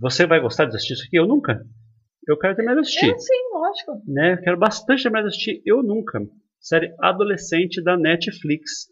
[0.00, 1.16] Você vai gostar de assistir isso aqui?
[1.18, 1.64] Eu nunca.
[2.26, 3.08] Eu quero terminar de assistir.
[3.10, 4.02] Eu, sim, lógico.
[4.06, 4.34] Né?
[4.34, 5.60] Eu quero bastante terminar de assistir.
[5.66, 6.20] Eu nunca.
[6.60, 8.86] Série adolescente da Netflix.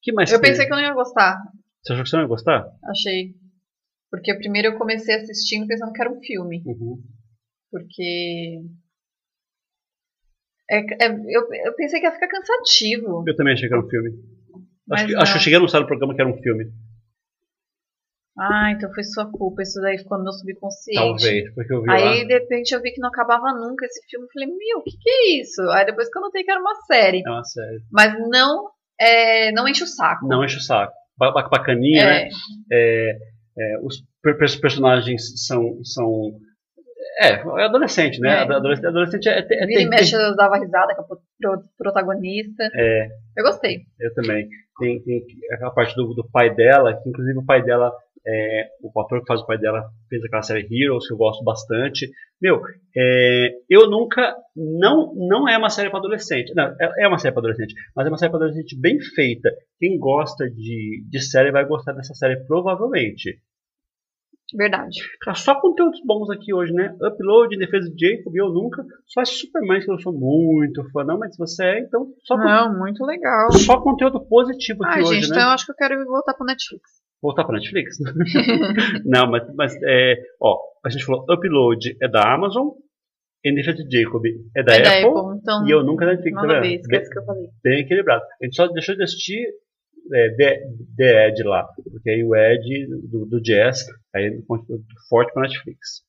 [0.00, 0.50] que mais Eu tem?
[0.50, 1.36] pensei que eu não ia gostar.
[1.82, 2.66] Você achou que você não ia gostar?
[2.88, 3.34] Achei.
[4.10, 6.62] Porque primeiro eu comecei assistindo pensando que era um filme.
[6.66, 7.02] Uhum.
[7.70, 8.62] Porque.
[10.70, 13.24] É, é- eu, eu pensei que ia ficar cansativo.
[13.26, 14.10] Eu também achei que era um filme.
[14.86, 16.70] Mas Acho que, acho que eu cheguei a anunciar no programa que era um filme.
[18.40, 19.62] Ah, então foi sua culpa.
[19.62, 20.98] Isso daí ficou no meu subconsciente.
[21.00, 22.24] Talvez, porque eu vi Aí, lá.
[22.24, 24.26] de repente, eu vi que não acabava nunca esse filme.
[24.26, 25.60] Eu falei, meu, o que, que é isso?
[25.72, 27.22] Aí depois que eu notei que era uma série.
[27.26, 27.82] É uma série.
[27.90, 30.26] Mas não, é, não enche o saco.
[30.28, 30.92] Não enche o saco.
[31.16, 32.28] Ba- ba- Bacaninha, né?
[32.72, 33.18] é,
[33.58, 35.82] É, os per- per- personagens são.
[35.84, 36.32] são
[37.20, 38.30] é, é adolescente, né?
[38.30, 38.38] É.
[38.42, 41.62] Adolescente, adolescente é, é, vira tem- e mexe, eu dava risada com a pro- pro-
[41.76, 42.62] protagonista.
[42.74, 43.08] É.
[43.36, 43.78] Eu gostei.
[43.98, 44.48] Eu também.
[44.78, 47.92] Tem, tem aquela parte do, do pai dela, que inclusive o pai dela,
[48.26, 51.42] é, o ator que faz o pai dela fez aquela série Heroes, que eu gosto
[51.44, 52.10] bastante.
[52.40, 52.60] Meu,
[52.96, 54.34] é, eu nunca.
[54.56, 56.54] Não, não é uma série para adolescente.
[56.54, 59.50] Não, é, é uma série para adolescente, mas é uma série para adolescente bem feita.
[59.78, 63.40] Quem gosta de, de série vai gostar dessa série, provavelmente.
[64.54, 64.98] Verdade.
[65.20, 66.96] Cara, só conteúdos bons aqui hoje, né?
[67.02, 68.82] Upload, Defesa de Jacob, eu nunca.
[69.06, 72.78] Só Superman, que eu sou muito fã, não, mas se você é, então só, Não,
[72.78, 73.52] muito legal.
[73.52, 75.36] só conteúdo positivo aqui Ah, hoje, gente, né?
[75.36, 76.82] então eu acho que eu quero voltar pro Netflix.
[77.20, 77.96] Voltar para Netflix?
[79.04, 82.68] não, mas, mas é, ó, a gente falou Upload é da Amazon,
[83.44, 84.22] de Jacob
[84.56, 85.66] é da é da Apple, Apple, então.
[85.66, 86.70] e eu nunca da Netflix, Nada a vendo?
[86.70, 87.48] ver, esquece o que eu falei.
[87.62, 88.22] bem equilibrado.
[88.40, 89.46] A gente só deixou de assistir
[90.12, 90.60] é, The,
[90.96, 94.42] The Ed lá, porque aí o Ed do, do Jazz, aí
[95.08, 96.06] forte para Netflix.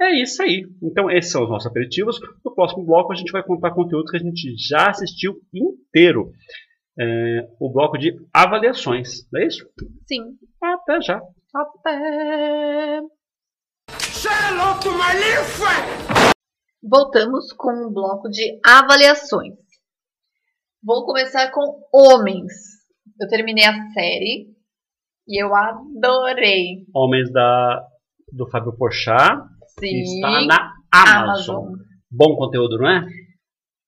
[0.00, 0.66] É isso aí.
[0.82, 2.18] Então esses são os nossos aperitivos.
[2.44, 6.32] No próximo bloco a gente vai contar conteúdos que a gente já assistiu inteiro.
[6.98, 9.66] É, o bloco de avaliações, não é isso?
[10.06, 10.36] Sim.
[10.60, 11.20] Até já.
[11.54, 13.00] Até.
[16.82, 19.54] Voltamos com um bloco de avaliações.
[20.82, 22.52] Vou começar com homens.
[23.20, 24.48] Eu terminei a série
[25.28, 26.84] e eu adorei.
[26.94, 27.86] Homens da,
[28.32, 29.42] do Fábio Porchat,
[29.78, 30.02] Sim.
[30.02, 31.56] está na Amazon.
[31.56, 31.78] Amazon.
[32.10, 33.06] Bom conteúdo, não é?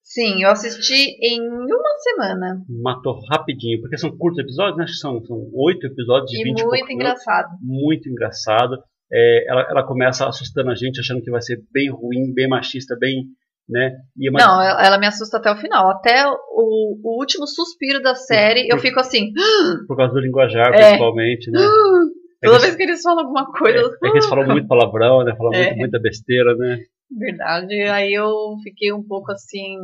[0.05, 2.63] Sim, eu assisti em uma semana.
[2.83, 4.85] Matou rapidinho, porque são curtos episódios, né?
[4.85, 6.95] Acho que são, são oito episódios de E 20 e muito poucos minutos.
[6.95, 7.49] engraçado.
[7.63, 8.77] Muito engraçado.
[9.13, 12.97] É, ela, ela começa assustando a gente, achando que vai ser bem ruim, bem machista,
[13.01, 13.25] bem.
[13.67, 13.93] Né?
[14.19, 15.89] E, mas- Não, ela, me assusta até o final.
[15.91, 19.33] Até o, o último suspiro da série, eu fico assim.
[19.89, 20.77] Por causa do linguajar, É.
[20.89, 21.61] principalmente, né?
[22.43, 23.79] É Toda que, vez que eles falam alguma coisa.
[23.79, 25.35] é, é que eles falam muito palavrão, né?
[25.35, 25.65] Falam É.
[25.69, 26.79] muito, muita besteira, né?
[27.11, 27.75] Verdade.
[27.83, 29.77] Aí eu fiquei um pouco assim.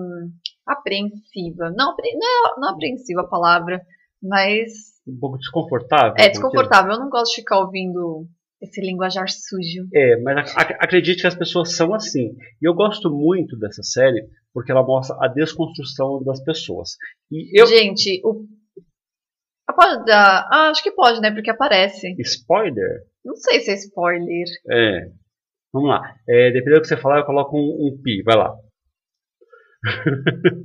[0.67, 1.71] apreensiva.
[1.77, 3.81] Não, não, não apreensiva a palavra,
[4.23, 4.73] mas
[5.07, 6.15] Um pouco desconfortável.
[6.19, 6.93] é desconfortável.
[6.93, 8.27] Eu não gosto de ficar ouvindo
[8.61, 9.89] esse linguajar sujo.
[9.95, 12.35] É, mas ac- ac- acredite que as pessoas são assim.
[12.63, 16.91] E eu gosto muito dessa série porque ela mostra a desconstrução das pessoas.
[17.31, 17.67] E eu.
[17.67, 18.47] Gente, o.
[19.75, 20.47] Pode dar.
[20.51, 21.31] Ah, acho que pode, né?
[21.31, 22.15] Porque aparece.
[22.19, 23.03] Spoiler?
[23.25, 24.45] Não sei se é spoiler.
[24.69, 25.11] É.
[25.73, 26.15] Vamos lá.
[26.29, 28.23] É, dependendo do que você falar, eu coloco um, um pi.
[28.25, 28.55] Vai lá.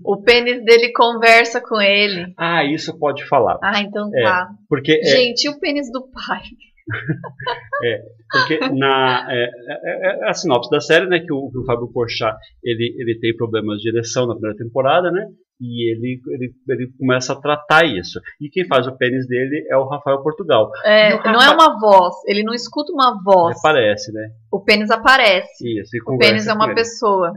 [0.04, 2.34] O pênis dele conversa com ele.
[2.38, 3.58] Ah, isso pode falar.
[3.64, 4.24] Ah, então É.
[4.24, 4.50] tá.
[4.68, 6.42] Porque, é, Gente, e o pênis do pai?
[8.32, 11.92] porque na é, é- é a sinopse da série, né, que o, que o Fábio
[11.92, 15.26] Porchat ele, ele tem problemas de ereção na primeira temporada, né?
[15.60, 18.20] E ele, ele, ele começa a tratar isso.
[18.42, 20.70] E quem faz o pênis dele é o Rafael Portugal.
[20.84, 22.14] É, não é uma voz.
[22.28, 23.58] Ele não escuta uma voz.
[23.58, 24.32] Aparece, né?
[24.52, 25.80] O pênis aparece.
[25.80, 26.76] Isso, O pênis é uma ele.
[26.76, 27.32] pessoa.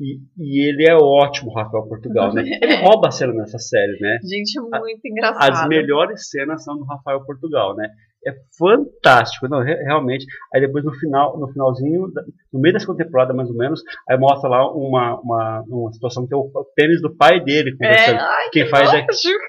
[0.00, 2.42] E, e ele é ótimo, Rafael Portugal, né?
[2.60, 4.18] Ele rouba a cena nessa série, né?
[4.24, 5.52] Gente, é muito engraçado.
[5.52, 7.88] As melhores cenas são do Rafael Portugal, né?
[8.26, 10.24] É fantástico, não, re- realmente.
[10.54, 12.06] Aí depois no final, no finalzinho,
[12.52, 16.32] no meio segunda temporada mais ou menos, aí mostra lá uma, uma, uma situação que
[16.34, 18.20] é o pênis do pai dele É, conversando.
[18.20, 19.06] ai, Quem que faz é,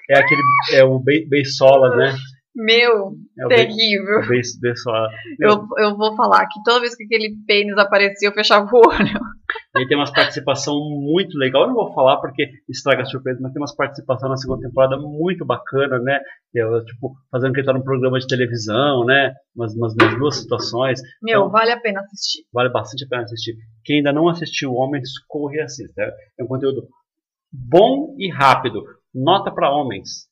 [0.09, 0.41] é aquele,
[0.73, 2.15] é o Be- Beisola, né?
[2.55, 4.21] Meu, É Be- terrível.
[4.61, 5.07] Beisola.
[5.39, 9.19] Eu, eu vou falar que toda vez que aquele pênis aparecia, eu fechava o olho.
[9.75, 11.63] Ele tem umas participação muito legal.
[11.63, 14.97] Eu não vou falar porque estraga a surpresa, mas tem umas participação na segunda temporada
[14.97, 16.19] muito bacana, né?
[16.51, 19.33] Que é, tipo, fazendo que ele tá num programa de televisão, né?
[19.55, 21.01] Umas, umas, umas duas situações.
[21.21, 22.43] Meu, Então- vale a pena assistir.
[22.53, 23.55] Vale bastante a pena assistir.
[23.83, 26.01] Quem ainda não assistiu Homens, corre e assista.
[26.39, 26.87] É um conteúdo
[27.51, 28.83] bom e rápido.
[29.13, 30.27] Nota para homens.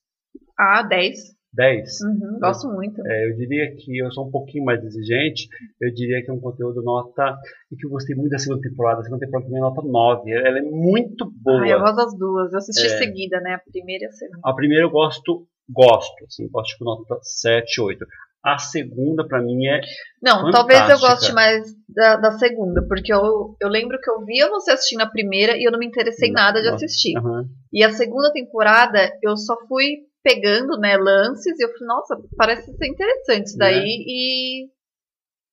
[0.57, 1.17] Ah, 10.
[1.53, 1.99] 10.
[2.01, 3.01] Uhum, gosto muito.
[3.05, 5.47] É, eu diria que eu sou um pouquinho mais exigente.
[5.81, 7.35] Eu diria que é um conteúdo nota.
[7.71, 9.01] E que eu gostei muito da segunda temporada.
[9.01, 10.31] A segunda temporada também é nota 9.
[10.31, 11.63] Ela é muito boa.
[11.63, 12.51] Ah, eu gosto das duas.
[12.53, 12.97] Eu assisti É.
[12.97, 13.55] seguida, né?
[13.55, 14.39] A primeira e a segunda.
[14.43, 18.05] A primeira eu gosto, gosto, assim, gosto com nota 7, 8.
[18.43, 19.81] A segunda, pra mim, é.
[20.23, 21.09] Não, talvez eu Fantástica.
[21.13, 25.05] goste mais da, da segunda, porque eu, eu lembro que eu via você assistindo a
[25.09, 26.73] primeira e eu não me interessei Não, nada de não.
[26.73, 27.15] assistir.
[27.19, 27.45] Aham.
[27.71, 32.71] E a segunda temporada eu só fui pegando, né, lances e eu falei, nossa, parece
[32.75, 33.85] ser interessante isso daí Né?
[34.07, 34.67] e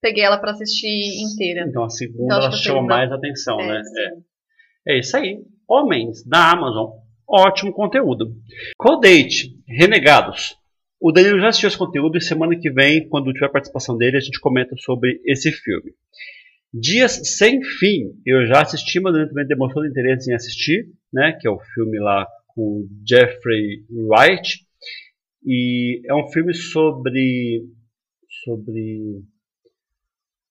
[0.02, 0.88] peguei ela pra assistir
[1.24, 1.66] inteira.
[1.68, 3.82] Então a segunda Então, segunda- mais atenção, né?
[3.84, 4.22] sim.
[4.86, 4.96] É.
[4.96, 5.38] é isso aí.
[5.68, 6.90] Homens, da Amazon.
[7.28, 8.32] Ótimo conteúdo.
[8.78, 10.56] Codate, Renegados.
[11.00, 14.20] O Danilo já assistiu esse conteúdo e semana que vem, quando tiver participação dele, a
[14.20, 15.92] gente comenta sobre esse filme.
[16.72, 21.36] Dias Sem Fim, eu já assisti, mas também demonstrou interesse em assistir, né?
[21.40, 22.26] Que é o filme lá
[22.58, 24.66] com Jeffrey Wright.
[25.46, 27.64] E é um filme sobre
[28.42, 29.22] sobre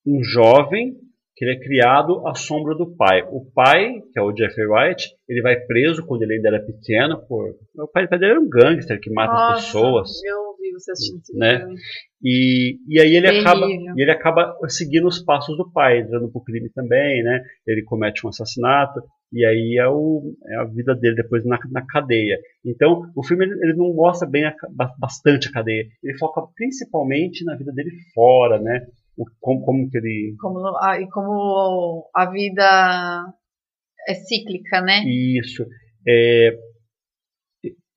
[0.05, 0.97] um jovem
[1.37, 3.21] que ele é criado à sombra do pai.
[3.31, 7.23] O pai, que é o Jeffrey Wright, ele vai preso quando ele ainda era pequeno
[7.27, 10.09] por o pai dele era um gangster que mata as Nossa, pessoas.
[10.25, 11.59] Eu vi você assistindo Né?
[11.59, 11.75] filme.
[12.23, 13.51] E, e aí ele Terrível.
[13.51, 17.43] acaba, ele acaba seguindo os passos do pai, entrando pro crime também, né?
[17.67, 18.99] Ele comete um assassinato
[19.31, 22.39] e aí é, o, é a vida dele depois na, na cadeia.
[22.65, 24.55] Então o filme ele, ele não mostra bem a
[24.97, 28.87] bastante a cadeia, ele foca principalmente na vida dele fora, né?
[29.17, 33.25] O, como, como que ele Como, ah, e como a vida
[34.07, 35.03] é cíclica, né?
[35.05, 35.65] Isso.
[36.07, 36.51] É,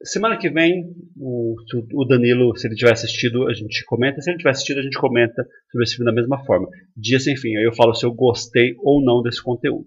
[0.02, 0.84] semana que vem,
[1.16, 1.54] o,
[1.94, 4.20] o- Danilo, se ele tiver assistido, a gente comenta.
[4.20, 6.68] Se ele tiver assistido, a gente comenta sobre esse filme da mesma forma.
[6.96, 7.56] Dia sem fim.
[7.56, 9.86] Aí eu falo se eu gostei ou não desse conteúdo.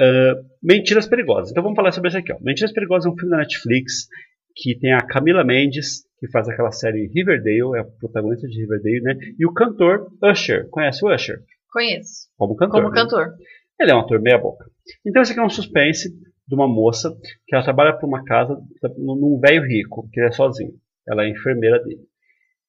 [0.00, 1.50] Ah, Mentiras Perigosas.
[1.52, 2.32] Então vamos falar sobre esse aqui.
[2.32, 2.38] Ó.
[2.40, 4.08] Mentiras Perigosas é um filme da Netflix
[4.56, 9.02] que tem a Camila Mendes, que faz aquela série Riverdale, é a protagonista de Riverdale,
[9.02, 9.14] né?
[9.38, 10.68] E o cantor Usher.
[10.70, 11.42] Conhece o Usher?
[11.70, 12.28] Conheço.
[12.38, 12.82] Como cantor.
[12.82, 13.02] Como né?
[13.02, 13.34] cantor.
[13.78, 14.64] Ele é um ator meia boca.
[15.06, 16.08] Então esse aqui é um suspense
[16.46, 17.14] de uma moça
[17.46, 18.56] que ela trabalha para uma casa
[18.96, 20.72] num velho rico, que ele é sozinho.
[21.06, 22.06] Ela é enfermeira dele.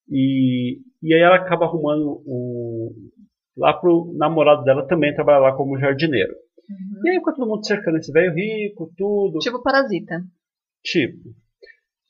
[0.09, 2.93] E, e aí ela acaba arrumando o
[3.55, 6.33] lá pro namorado dela também trabalha lá como jardineiro.
[7.05, 9.39] E aí fica todo mundo cercando esse velho rico, tudo.
[9.39, 10.23] Tipo Parasita.
[10.83, 11.29] Tipo,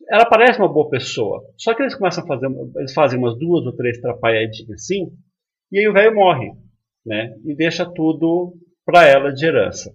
[0.09, 1.41] ela parece uma boa pessoa.
[1.57, 2.47] Só que eles começam a fazer,
[2.77, 5.07] eles fazem umas duas ou três trapalhadinhas assim,
[5.71, 6.51] e aí o velho morre,
[7.05, 7.33] né?
[7.45, 8.53] E deixa tudo
[8.85, 9.91] pra ela de herança.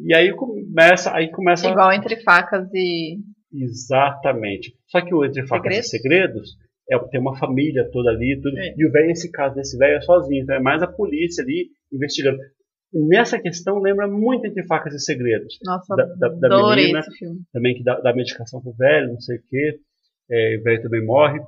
[0.00, 3.18] E aí começa, aí começa Igual entre facas e.
[3.52, 4.74] exatamente.
[4.88, 6.56] Só que o entre facas e segredos
[6.90, 8.74] é tem uma família toda ali, tudo, É.
[8.76, 11.68] e o velho esse caso desse velho é sozinho, então é mais a polícia ali
[11.92, 12.38] investigando.
[12.94, 17.00] Nessa questão lembra muito entre facas e segredos Nossa, Da- da- da adorei menina.
[17.00, 17.40] esse filme.
[17.52, 19.78] também que dá, dá medicação pro velho, não sei o quê.
[20.30, 21.40] É, o velho também morre.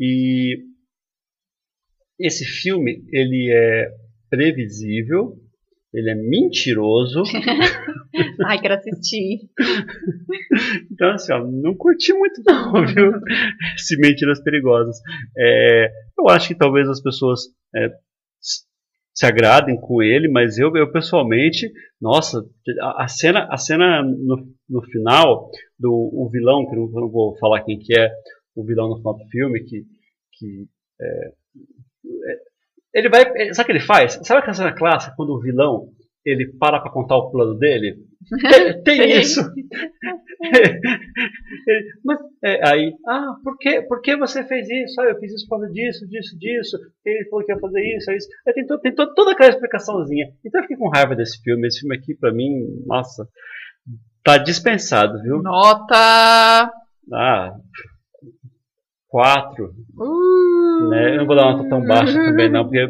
[0.00, 0.58] E
[2.18, 3.90] esse filme, ele é
[4.30, 5.36] previsível,
[5.92, 7.22] ele é mentiroso.
[8.46, 9.48] Ai, quero assistir.
[10.92, 13.12] Então, assim, ó, não curti muito não, viu?
[13.74, 14.96] Esse Mentiras Perigosas.
[15.36, 17.40] É, eu acho que talvez as pessoas
[17.74, 17.88] é,
[19.14, 22.44] se agradem com ele, mas eu, eu pessoalmente, nossa,
[22.98, 25.48] a, cena, a cena no, no final
[25.78, 28.10] do o vilão, que eu não, eu não vou falar quem que é
[28.56, 29.84] o vilão no final do filme, que,
[30.32, 30.66] que
[31.00, 31.28] é,
[32.28, 32.38] é,
[32.92, 34.18] ele vai, é, sabe o que ele faz?
[34.24, 35.88] Sabe aquela cena clássica quando o vilão
[36.24, 37.96] ele para para contar o plano dele?
[38.50, 39.20] Tem, tem Sim.
[39.20, 39.40] isso.
[42.04, 45.00] Mas, é, aí, ah, por que, por que você fez isso?
[45.00, 46.76] Ah, eu fiz isso por causa disso, disso, disso.
[47.04, 48.28] Ele falou que ia fazer isso, é isso.
[48.46, 50.26] Aí tem, to- tem to- toda aquela explicaçãozinha.
[50.44, 51.66] Então eu fiquei com raiva desse filme.
[51.66, 53.28] Esse filme aqui, pra mim, nossa,
[54.22, 55.42] tá dispensado, viu?
[55.42, 56.70] Nota.
[57.12, 57.54] Ah,
[59.08, 59.74] quatro.
[59.96, 61.14] Uh, Né?
[61.14, 62.84] Eu não vou dar uma nota tão baixa também, não, porque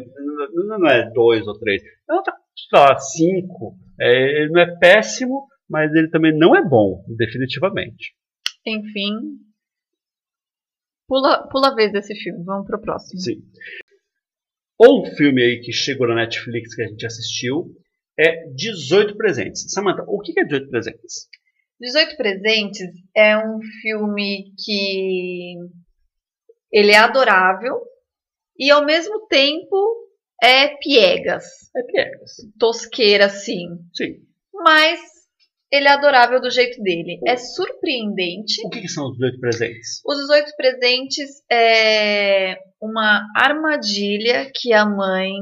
[0.54, 1.82] não, não é dois ou três.
[2.08, 2.22] É uma
[2.72, 3.76] lá, cinco.
[4.00, 8.14] É, ele não é péssimo, mas ele também não é bom, definitivamente.
[8.66, 9.38] Enfim.
[11.06, 13.20] Pula, pula a vez desse filme, vamos pro próximo.
[13.20, 13.42] Sim.
[14.78, 17.70] Ou um filme aí que chegou na Netflix que a gente assistiu
[18.18, 19.66] é 18 Presentes.
[19.70, 21.28] Samantha, o que é 18 Presentes?
[21.80, 25.56] 18 Presentes é um filme que
[26.72, 27.80] ele é adorável
[28.58, 30.03] e ao mesmo tempo
[30.42, 31.44] é piegas,
[31.76, 32.32] É piegas.
[32.58, 34.16] tosqueira sim, Sim.
[34.52, 35.00] mas
[35.72, 37.18] ele é adorável do jeito dele.
[37.26, 38.64] É surpreendente.
[38.64, 40.00] O que, que são os 18 Presentes?
[40.06, 45.32] Os 18 presentes é uma armadilha que a mãe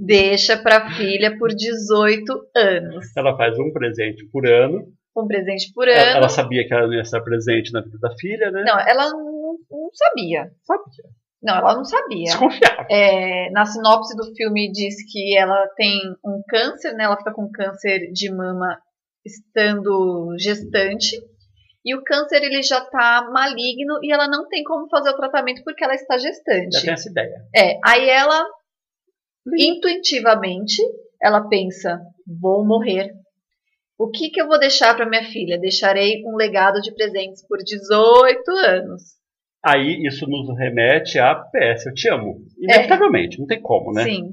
[0.00, 2.24] deixa para a filha por 18
[2.56, 3.06] anos.
[3.16, 4.92] Ela faz um presente por ano.
[5.16, 6.16] Um presente por Ela, ano.
[6.18, 8.64] ela sabia que ela não ia estar presente na vida da filha, né?
[8.66, 10.50] Não, ela não, não sabia.
[10.64, 11.04] Sabia.
[11.42, 12.24] Não, ela não sabia.
[12.24, 12.86] Desconfiava.
[12.90, 17.04] É, na sinopse do filme diz que ela tem um câncer, né?
[17.04, 18.78] Ela fica com câncer de mama
[19.24, 21.16] estando gestante.
[21.84, 25.62] E o câncer ele já tá maligno e ela não tem como fazer o tratamento
[25.64, 26.82] porque ela está Já gestante.
[26.82, 27.34] tem essa ideia.
[27.54, 28.44] É, aí ela
[29.56, 30.82] intuitivamente
[31.22, 32.00] ela pensa,
[32.40, 33.12] vou morrer.
[33.98, 35.58] O que que eu vou deixar para minha filha?
[35.58, 39.17] Deixarei um legado de presentes por 18 anos.
[39.64, 42.36] Aí isso nos remete a PS, eu te amo.
[42.58, 44.02] Inevitavelmente, não tem como, né?
[44.02, 44.04] É.
[44.04, 44.32] Sim,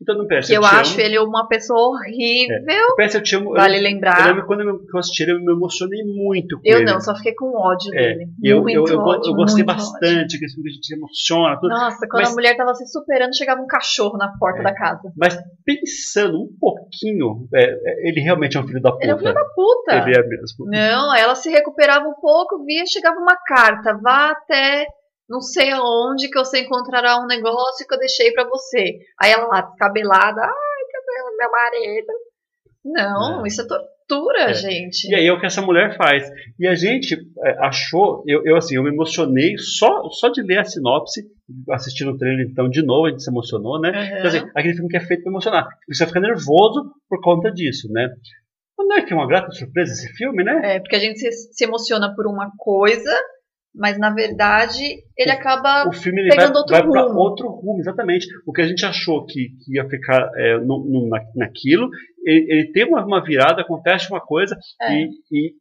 [0.00, 1.00] Então no PS eu eu acho amo.
[1.00, 2.56] ele uma pessoa horrível.
[2.96, 3.50] PS eu te amo.
[3.52, 4.26] Vale eu, eu lembrar.
[4.26, 6.84] lembro quando eu, eu assisti ele, eu me emocionei muito com Eu ele.
[6.90, 8.26] não, só fiquei com ódio É, dele.
[8.42, 11.56] eu, muito eu, eu, ódio, eu gostei bastante, que filme que a gente se emociona.
[11.60, 11.68] Tudo.
[11.70, 14.62] Nossa, quando Mas- a mulher tava se superando, chegava um cachorro na porta É.
[14.62, 15.12] da casa.
[15.16, 19.04] Mas pensando um pouquinho, é, é, ele realmente é um filho da puta.
[19.04, 19.94] Ele é um filho da puta.
[19.96, 20.66] Ele é mesmo.
[20.66, 24.86] Não, ela se recuperava um pouco, via, chegava uma carta, vá até
[25.32, 28.98] não sei aonde que você encontrará um negócio que eu deixei pra você.
[29.18, 32.12] Aí ela lá, descabelada, ai, cadê o meu marido?
[32.84, 33.48] Não, É.
[33.48, 34.54] isso é tortura, É.
[34.54, 35.08] gente.
[35.10, 36.28] E aí é o que essa mulher faz.
[36.58, 37.14] E a gente
[37.44, 41.22] é, achou, eu, eu assim, eu me emocionei só, só de ler a sinopse,
[41.70, 43.90] assistindo o trailer então de novo, a gente se emocionou, né?
[43.90, 44.18] Uhum.
[44.18, 45.66] Então, assim, aquele filme que é feito pra emocionar.
[45.88, 48.08] Você fica nervoso por conta disso, né?
[48.76, 50.74] Mas não é que é uma grata surpresa esse filme, né?
[50.76, 53.10] É, porque a gente se, se emociona por uma coisa,
[53.74, 54.82] mas na verdade
[55.16, 55.88] ele acaba.
[55.88, 57.18] O filme ele vai, pegando outro vai rumo.
[57.20, 58.26] outro rumo, exatamente.
[58.46, 61.88] O que a gente achou que, que ia ficar é, no, no- na, naquilo,
[62.24, 64.92] ele, ele tem uma, uma virada, acontece uma coisa, É.
[64.94, 65.52] e, e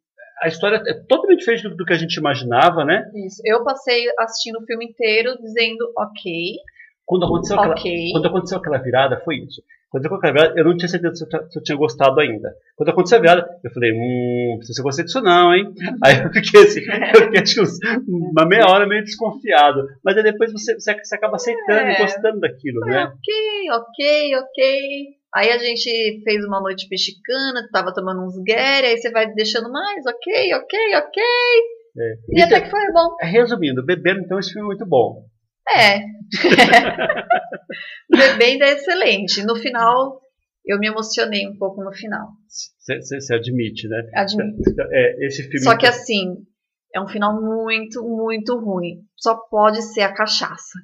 [0.43, 3.03] a história é totalmente diferente do, do que a gente imaginava, né?
[3.25, 3.41] Isso.
[3.45, 6.55] Eu passei assistindo o filme inteiro dizendo, ok,
[7.05, 8.09] Quando aconteceu, aquela, ok.
[8.11, 9.61] quando aconteceu aquela virada, foi isso.
[9.91, 12.19] Quando aconteceu aquela virada, eu não tinha certeza se eu, tinha- se eu tinha gostado
[12.21, 12.49] ainda.
[12.77, 15.65] Quando aconteceu a virada, eu falei, hum, não sei se eu gostei disso não, hein?
[16.03, 19.85] Aí eu fiquei assim, eu fiquei acho que uns- uma meia hora meio desconfiado.
[20.03, 21.97] Mas aí depois você, você, você acaba aceitando e É.
[21.97, 23.03] gostando daquilo, né?
[23.03, 25.05] ok, ok, ok.
[25.35, 29.69] Aí a gente fez uma noite mexicana, tava tomando uns guerre, aí você vai deixando
[29.71, 31.23] mais, ok, ok, ok.
[31.97, 32.13] É.
[32.29, 33.15] E Isso até que foi bom.
[33.21, 35.23] Resumindo, bebendo então esse filme é muito bom.
[35.69, 35.99] É.
[38.09, 39.43] Bebendo é excelente.
[39.43, 40.21] No final,
[40.65, 42.29] eu me emocionei um pouco no final.
[42.47, 44.01] Você admite, né?
[44.15, 44.61] Admito.
[44.91, 45.63] É, esse filme.
[45.63, 46.35] Só que assim,
[46.93, 49.03] é um final muito, muito ruim.
[49.15, 50.79] Só pode ser a cachaça.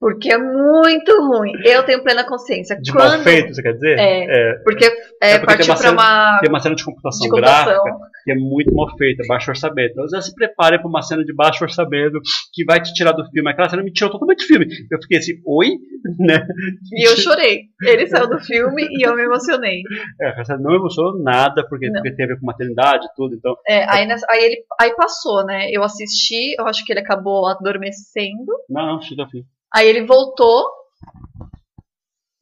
[0.00, 1.52] Porque é muito ruim.
[1.64, 2.76] Eu tenho plena consciência.
[2.80, 3.98] de mal feito, você quer dizer?
[3.98, 4.24] É.
[4.50, 4.84] é Porque,
[5.22, 6.38] é, É porque tem uma pra cena- uma.
[6.40, 7.82] Tem uma cena de computação, De computação.
[7.84, 9.92] gráfica que é muito mal feita, baixo orçamento.
[9.92, 12.18] Então já se prepare para uma cena de baixo orçamento
[12.52, 13.50] que vai te tirar do filme.
[13.50, 14.66] Aquela cena me tirou totalmente do filme.
[14.90, 15.68] Eu fiquei assim, oi?
[16.18, 16.46] Né?
[16.92, 17.62] E eu chorei.
[17.82, 19.80] Ele saiu do filme e eu me emocionei.
[20.20, 21.94] É, cena não emocionou nada, porque, Não.
[21.94, 23.34] porque tem a ver com maternidade e tudo.
[23.36, 25.68] Então, É, aí, nessa- aí ele aí passou, né?
[25.70, 28.52] Eu assisti, eu acho que ele acabou adormecendo.
[28.68, 29.42] não, não, chega ao fim.
[29.74, 30.64] Aí ele voltou.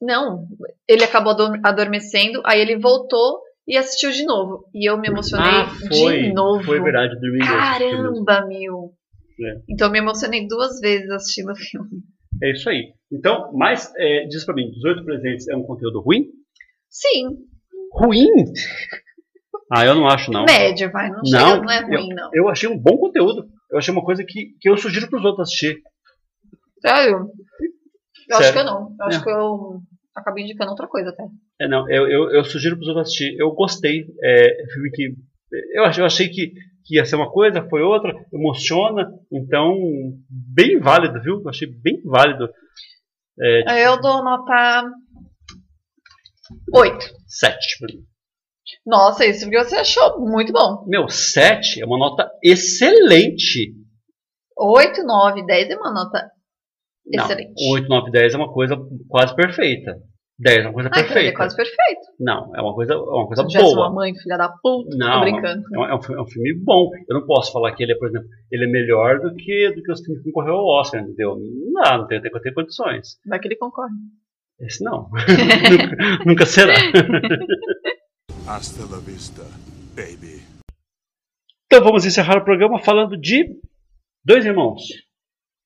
[0.00, 0.46] Não,
[0.88, 2.42] ele acabou ador- adormecendo.
[2.44, 4.64] Aí ele voltou e assistiu de novo.
[4.74, 6.22] E eu me emocionei Ah, foi.
[6.22, 6.64] de novo.
[6.64, 7.38] Foi verdade, dormi.
[7.38, 8.92] Caramba, meu.
[9.40, 9.60] É.
[9.68, 11.88] Então eu me emocionei duas vezes assistindo o filme.
[12.42, 12.92] É isso aí.
[13.12, 16.26] Então, mas é, diz pra mim, 18 presentes é um conteúdo ruim?
[16.88, 17.28] Sim,
[17.94, 18.26] Ruim?
[19.70, 20.44] Ah, eu não acho, não.
[20.44, 21.08] médio, vai.
[21.10, 22.30] Não, Não, chega, não é ruim, não.
[22.32, 23.46] Eu achei um bom conteúdo.
[23.70, 25.76] Eu achei uma coisa que, que eu sugiro pros outros assistir.
[26.84, 27.30] Sério?
[28.28, 28.52] Eu acho Sério.
[28.52, 28.96] que eu não.
[29.00, 29.22] Eu acho É.
[29.22, 29.80] que eu
[30.14, 31.24] acabei indicando outra coisa até.
[31.60, 33.34] É, não, eu, eu, eu sugiro pros outros assistir.
[33.38, 34.06] Eu gostei.
[34.22, 35.14] É filme que.
[35.74, 36.52] Eu, eu achei que,
[36.84, 39.12] que ia ser uma coisa, foi outra, emociona.
[39.30, 39.74] Então,
[40.28, 41.40] bem válido, viu?
[41.42, 42.48] Eu achei bem válido.
[43.40, 44.84] É, Eu dou nota
[46.74, 47.06] 8.
[47.26, 48.02] 7 pra mim.
[48.86, 50.84] Nossa, isso porque você achou muito bom.
[50.86, 53.74] Meu, 7 é uma nota excelente.
[54.58, 56.30] 8, 9, 10 é uma nota
[57.06, 57.70] Não, excelente.
[57.72, 58.76] 8, 9, 10 é uma coisa
[59.08, 59.96] quase perfeita.
[60.38, 61.28] 10 é uma coisa Ah, perfeita.
[61.28, 62.00] é quase perfeito.
[62.18, 63.86] Não, é uma coisa, é uma coisa tivesse boa.
[63.88, 65.62] uma mãe, filha da puta, Não, tô brincando.
[65.74, 66.90] É um, é um é um filme bom.
[67.08, 69.82] Eu não posso falar que ele é, por exemplo, ele é melhor do que, do
[69.82, 71.36] que os filmes que concorreu ao Oscar, entendeu?
[71.72, 73.18] Não não tem, tem, tem condições.
[73.26, 73.92] Vai que ele concorre.
[74.60, 75.08] Esse não.
[75.70, 76.74] nunca, nunca será.
[78.46, 79.42] Hasta la vista,
[79.94, 80.42] baby.
[81.66, 83.46] Então vamos encerrar o programa falando de
[84.24, 84.82] Dois Irmãos.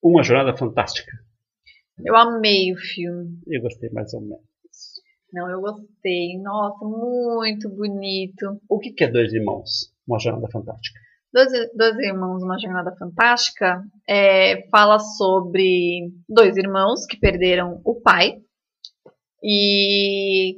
[0.01, 1.11] Uma Jornada Fantástica.
[2.05, 3.39] Eu amei o filme.
[3.47, 4.45] Eu gostei mais ou menos.
[5.33, 6.37] Não, eu gostei.
[6.39, 8.61] Nossa, muito bonito.
[8.69, 9.93] O que que é Dois Irmãos?
[10.07, 10.99] Uma Jornada Fantástica.
[11.33, 18.41] Dois, dois Irmãos, Uma Jornada Fantástica, é, fala sobre dois irmãos que perderam o pai.
[19.43, 20.55] E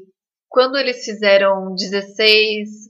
[0.47, 2.89] quando eles fizeram 16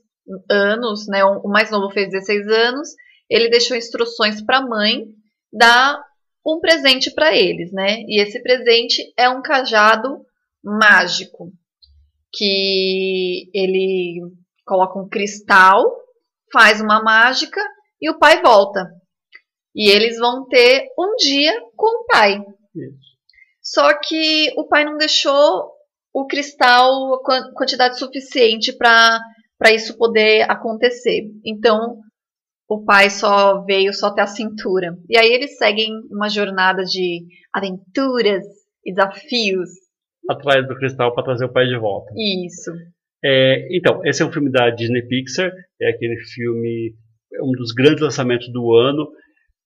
[0.49, 2.89] anos, né, o mais novo fez 16 anos,
[3.29, 5.07] ele deixou instruções para a mãe
[5.51, 6.03] dar
[6.45, 8.01] um presente para eles, né?
[8.07, 10.25] E esse presente é um cajado
[10.63, 11.51] mágico
[12.31, 14.21] que ele
[14.65, 15.85] coloca um cristal,
[16.51, 17.61] faz uma mágica
[18.01, 18.87] e o pai volta.
[19.75, 22.39] E eles vão ter um dia com o pai.
[22.75, 23.09] Isso.
[23.61, 25.71] Só que o pai não deixou
[26.13, 27.21] o cristal
[27.55, 29.21] quantidade suficiente para
[29.71, 31.29] isso poder acontecer.
[31.45, 31.99] Então
[32.70, 34.95] o pai só veio só até a cintura.
[35.09, 38.45] E aí eles seguem uma jornada de aventuras
[38.86, 39.70] e desafios.
[40.30, 42.13] Atrás do cristal para trazer o pai de volta.
[42.15, 42.72] Isso.
[43.26, 45.51] É, então, esse é um filme da Disney Pixar,
[45.82, 46.93] é aquele filme,
[47.34, 49.09] é um dos grandes lançamentos do ano.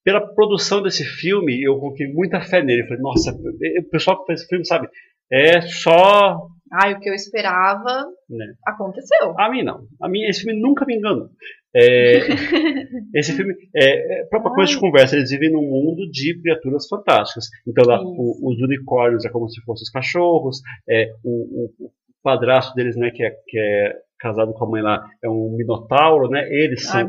[0.03, 2.83] Pela produção desse filme, eu coloquei muita fé nele.
[2.87, 4.87] Falei, nossa, o pessoal que fez esse filme, sabe,
[5.29, 6.47] é só.
[6.71, 8.53] Ai, o que eu esperava Né?
[8.65, 9.37] aconteceu.
[9.37, 9.85] A mim não.
[10.01, 11.29] A mim, esse filme nunca me enganou.
[11.75, 12.17] É,
[13.15, 15.15] esse filme é, é própria coisa de conversa.
[15.15, 17.45] Eles vivem num mundo de criaturas fantásticas.
[17.67, 20.61] Então lá, o- os unicórnios é como se fossem os cachorros.
[20.89, 21.91] É, o, o-
[22.23, 26.29] padrasto deles, né, que é, que é casado com a mãe lá, é um minotauro,
[26.29, 26.47] né?
[26.49, 27.05] Eles são Ai,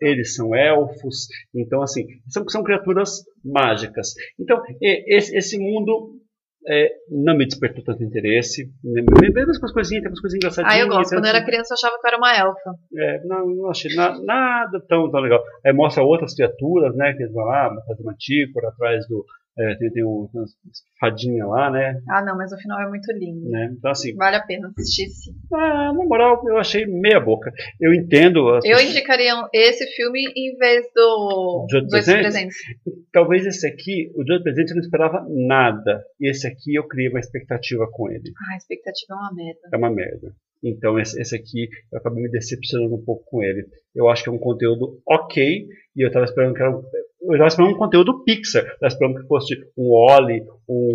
[0.00, 4.14] eles são elfos, então assim, são, são criaturas mágicas.
[4.38, 6.12] Então, esse, esse mundo
[6.68, 8.64] é, não me despertou tanto interesse.
[8.84, 9.02] né,
[9.32, 10.74] Mesmo com as coisinhas, tem umas coisinhas engraçadinhas.
[10.74, 11.10] Ah, eu gosto.
[11.14, 12.74] Quando eu era assim, criança, eu achava que eu era uma elfa.
[12.96, 15.42] é, não, não achei na- nada tão, tão legal.
[15.64, 17.12] Aí mostra outras criaturas, né?
[17.14, 19.24] Que eles vão lá, atrás do mantícora, atrás do.
[19.58, 20.50] É, tem tem um, umas
[21.00, 23.48] fadinha lá, né, Ah, não, mas o final é muito lindo.
[23.50, 23.74] né?
[23.76, 25.32] Então, assim, Vale a pena assistir, sim.
[25.52, 27.52] ah, na moral, eu achei meia boca.
[27.80, 28.48] Eu entendo.
[28.54, 32.22] as Eu indicaria esse filme em vez do Dois Presentes?
[32.22, 32.56] Presentes.
[33.12, 36.02] Talvez esse aqui, o Dia do Presente, eu não esperava nada.
[36.20, 38.32] E esse aqui eu criei uma expectativa com ele.
[38.38, 39.60] Ah, a expectativa é uma merda.
[39.72, 40.32] É uma merda.
[40.62, 43.66] Então esse, esse aqui eu acabei me decepcionando um pouco com ele.
[43.94, 45.66] Eu acho que é um conteúdo ok.
[45.96, 46.82] E eu tava esperando que era um,
[47.22, 48.62] eu tava esperando um conteúdo Pixar.
[48.62, 50.94] Eu tava esperando que fosse um Wally, um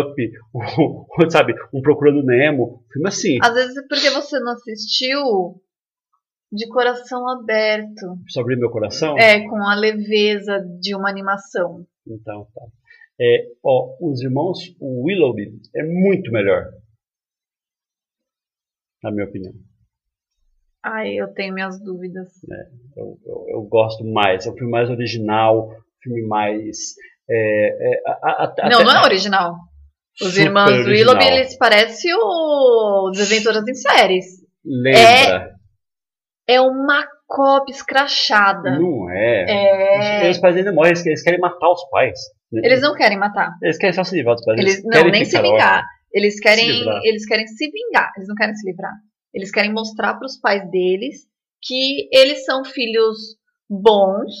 [0.00, 2.84] Up, um, sabe, um Procurando Nemo.
[2.92, 3.38] Filme assim.
[3.42, 5.60] Às vezes é porque você não assistiu
[6.52, 8.18] de coração aberto.
[8.28, 9.16] Só abrir meu coração.
[9.16, 11.86] É, com a leveza de uma animação.
[12.06, 12.62] Então tá.
[13.20, 16.64] É, ó, os irmãos Willoughby é muito melhor.
[19.02, 19.52] Na minha opinião.
[20.84, 22.28] Ai, eu tenho minhas dúvidas.
[22.96, 24.46] Eu, eu, eu gosto mais.
[24.46, 25.68] É um filme mais original,
[26.02, 26.76] filme mais.
[27.28, 29.54] É, é, a- a- não, não é original.
[30.20, 30.92] Os irmãos original.
[31.14, 34.24] Willoughby, eles parecem o Desventuras em Séries.
[34.64, 35.54] Lembra?
[36.48, 38.78] É uma cópia escrachada.
[38.78, 39.44] Não é.
[39.48, 40.30] É.
[40.30, 42.18] Os, os pais ainda morrem, eles, eles querem matar os pais.
[42.52, 43.52] Eles não querem matar.
[43.62, 44.58] Eles querem só se livrar dos pais.
[44.58, 45.84] Eles não, querem nem se vingar.
[46.12, 46.68] Eles querem,
[47.04, 48.12] eles querem se vingar.
[48.16, 48.92] Eles não querem se livrar.
[49.32, 51.26] Eles querem mostrar para os pais deles
[51.62, 53.36] que eles são filhos
[53.68, 54.34] bons,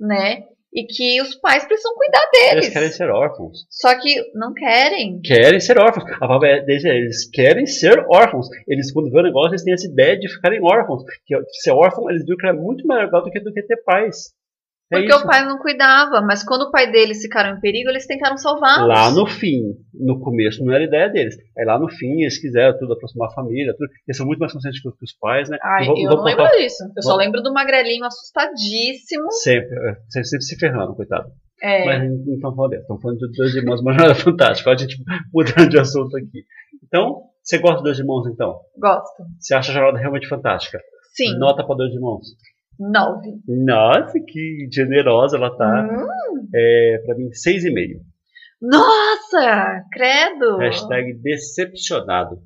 [0.00, 0.44] né?
[0.72, 2.64] E que os pais precisam cuidar deles.
[2.64, 3.64] Eles querem ser órfãos.
[3.70, 5.20] Só que não querem.
[5.20, 6.10] Querem ser órfãos.
[6.10, 8.48] A palavra é deles é, eles querem ser órfãos.
[8.66, 11.04] Eles, quando vê o negócio, eles têm essa ideia de ficarem órfãos.
[11.24, 13.76] Que ser órfão, eles viram que era muito mais legal do que, do que ter
[13.84, 14.34] pais.
[14.92, 16.20] É Porque o pai não cuidava.
[16.20, 18.86] Mas quando o pai deles ficaram em perigo, eles tentaram salvá-los.
[18.88, 19.62] Lá no fim,
[19.94, 21.36] no começo não era ideia deles.
[21.58, 23.88] Aí lá no fim eles quiseram tudo, aproximar a família, tudo.
[24.06, 25.58] Eles são muito mais conscientes que os pais, né?
[25.62, 26.84] Ai, vou- eu vou não contar- lembro disso.
[26.96, 29.30] Eu só Vou- lembro do magrelinho assustadíssimo.
[29.42, 31.28] Sempre, é, sempre, sempre se ferrando, coitado.
[31.62, 34.70] É, Mas não estamos falando estamos falando de dois irmãos, uma jornada fantástica.
[34.70, 34.96] A gente
[35.32, 36.44] mudando de assunto aqui.
[36.84, 38.58] Então, você gosta de dois irmãos, então?
[38.78, 39.22] gosto.
[39.38, 40.78] Você acha a jornada realmente fantástica?
[41.14, 42.26] Sim, Nota para dois irmãos.
[42.78, 43.40] Nove.
[43.46, 45.88] Nossa, que generosa ela tá.
[45.90, 48.00] Hum, É, para mim, seis e meio.
[48.60, 50.58] nossa, credo.
[50.58, 52.36] Hashtag decepcionado.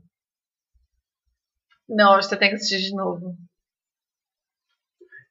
[1.89, 3.35] Não, você tem que assistir de novo.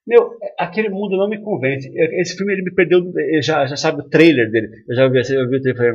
[0.08, 1.92] Meu, aquele mundo não me convence.
[1.96, 3.00] Esse filme ele me perdeu.
[3.34, 4.70] Eu já, já sabe o trailer dele.
[4.88, 5.92] Eu já vi, eu vi o trailer e falei.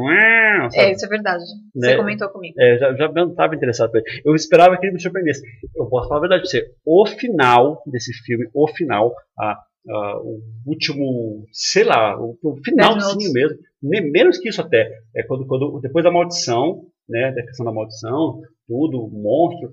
[0.74, 1.42] É, isso é verdade.
[1.74, 1.88] Né?
[1.88, 2.54] Você comentou comigo.
[2.60, 3.90] É, já, já não estava interessado.
[3.90, 4.22] pra ele.
[4.24, 5.42] Eu esperava que ele me surpreendesse.
[5.74, 6.66] Eu posso falar a verdade pra você.
[6.84, 9.52] O final desse filme, o final, a,
[9.88, 15.22] a- o último, sei lá, o, o finalzinho mesmo, ne- menos que isso até, é
[15.22, 19.70] quando, quando depois da maldição, né, da questão da maldição, tudo, o monstro,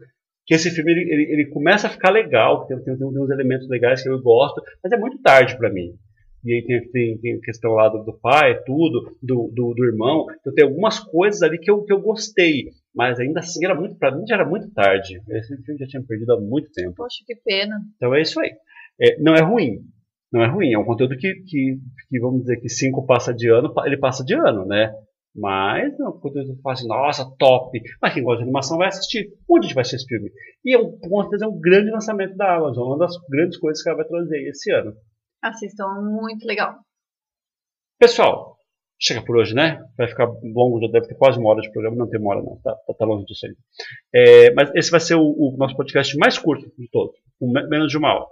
[0.49, 3.69] que esse filme ele, ele, ele começa a ficar legal, tem, tem, tem uns elementos
[3.69, 5.93] legais que eu gosto, mas é muito tarde para mim.
[6.43, 9.85] E aí tem, tem, tem a questão lá do, do pai, tudo, do, do, do
[9.85, 10.25] irmão.
[10.39, 12.71] Então tem algumas coisas ali que eu, que eu gostei.
[12.95, 15.21] Mas ainda assim era muito, pra mim já era muito tarde.
[15.29, 16.95] Esse filme já tinha perdido há muito tempo.
[16.95, 17.75] Poxa, que pena.
[17.95, 18.49] Então é isso aí.
[18.99, 19.81] É, não é ruim.
[20.33, 20.73] Não é ruim.
[20.73, 21.77] É um conteúdo que, que,
[22.09, 24.91] que, vamos dizer que cinco passa de ano, ele passa de ano, né?
[25.39, 27.81] Mas não é conteúdo que fala assim, nossa, top.
[28.01, 29.31] Mas quem gosta de animação vai assistir.
[29.49, 30.31] Onde a gente vai assistir esse filme?
[30.65, 32.87] E é um, com certeza é um grande lançamento da Amazon.
[32.87, 34.93] Uma das grandes coisas que ela vai trazer esse ano.
[35.41, 36.75] Assistam, muito legal.
[37.97, 38.57] Pessoal,
[38.99, 39.81] chega por hoje, né?
[39.97, 41.95] Vai ficar longo, já deve ter quase uma hora de programa.
[41.97, 42.57] Não tem uma hora, não.
[42.61, 43.53] Tá, tá, tá longe disso aí.
[44.13, 47.67] É, mas esse vai ser o, o nosso podcast mais curto de todos, com me-
[47.67, 48.25] menos de uma hora.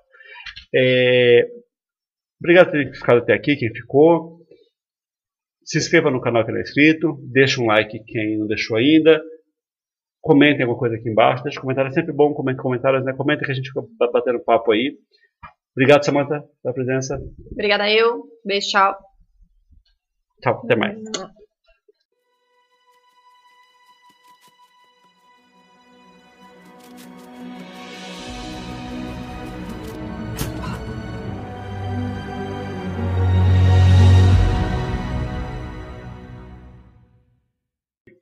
[0.76, 1.48] É,
[2.42, 4.37] obrigado por ter ficado até aqui, quem ficou.
[5.68, 7.20] Se inscreva no canal que não é inscrito.
[7.30, 9.22] Deixa um like quem não deixou ainda.
[10.22, 11.44] Comentem alguma coisa aqui embaixo.
[11.44, 13.14] Deixa um comentário, é sempre bom comentar comentários, né?
[13.14, 14.98] Comenta que a gente fica batendo papo aí.
[15.76, 17.22] Obrigado, Samantha, pela presença.
[17.52, 18.24] Obrigada eu.
[18.46, 18.98] Beijo, tchau.
[20.42, 20.98] Tchau, até mais.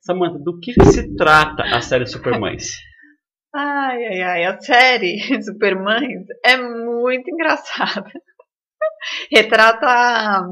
[0.05, 2.67] Samantha, do que se trata a série Supermães?
[3.57, 8.11] Ai, ai, ai, a série Supermães é muito engraçada.
[9.31, 10.45] Retrata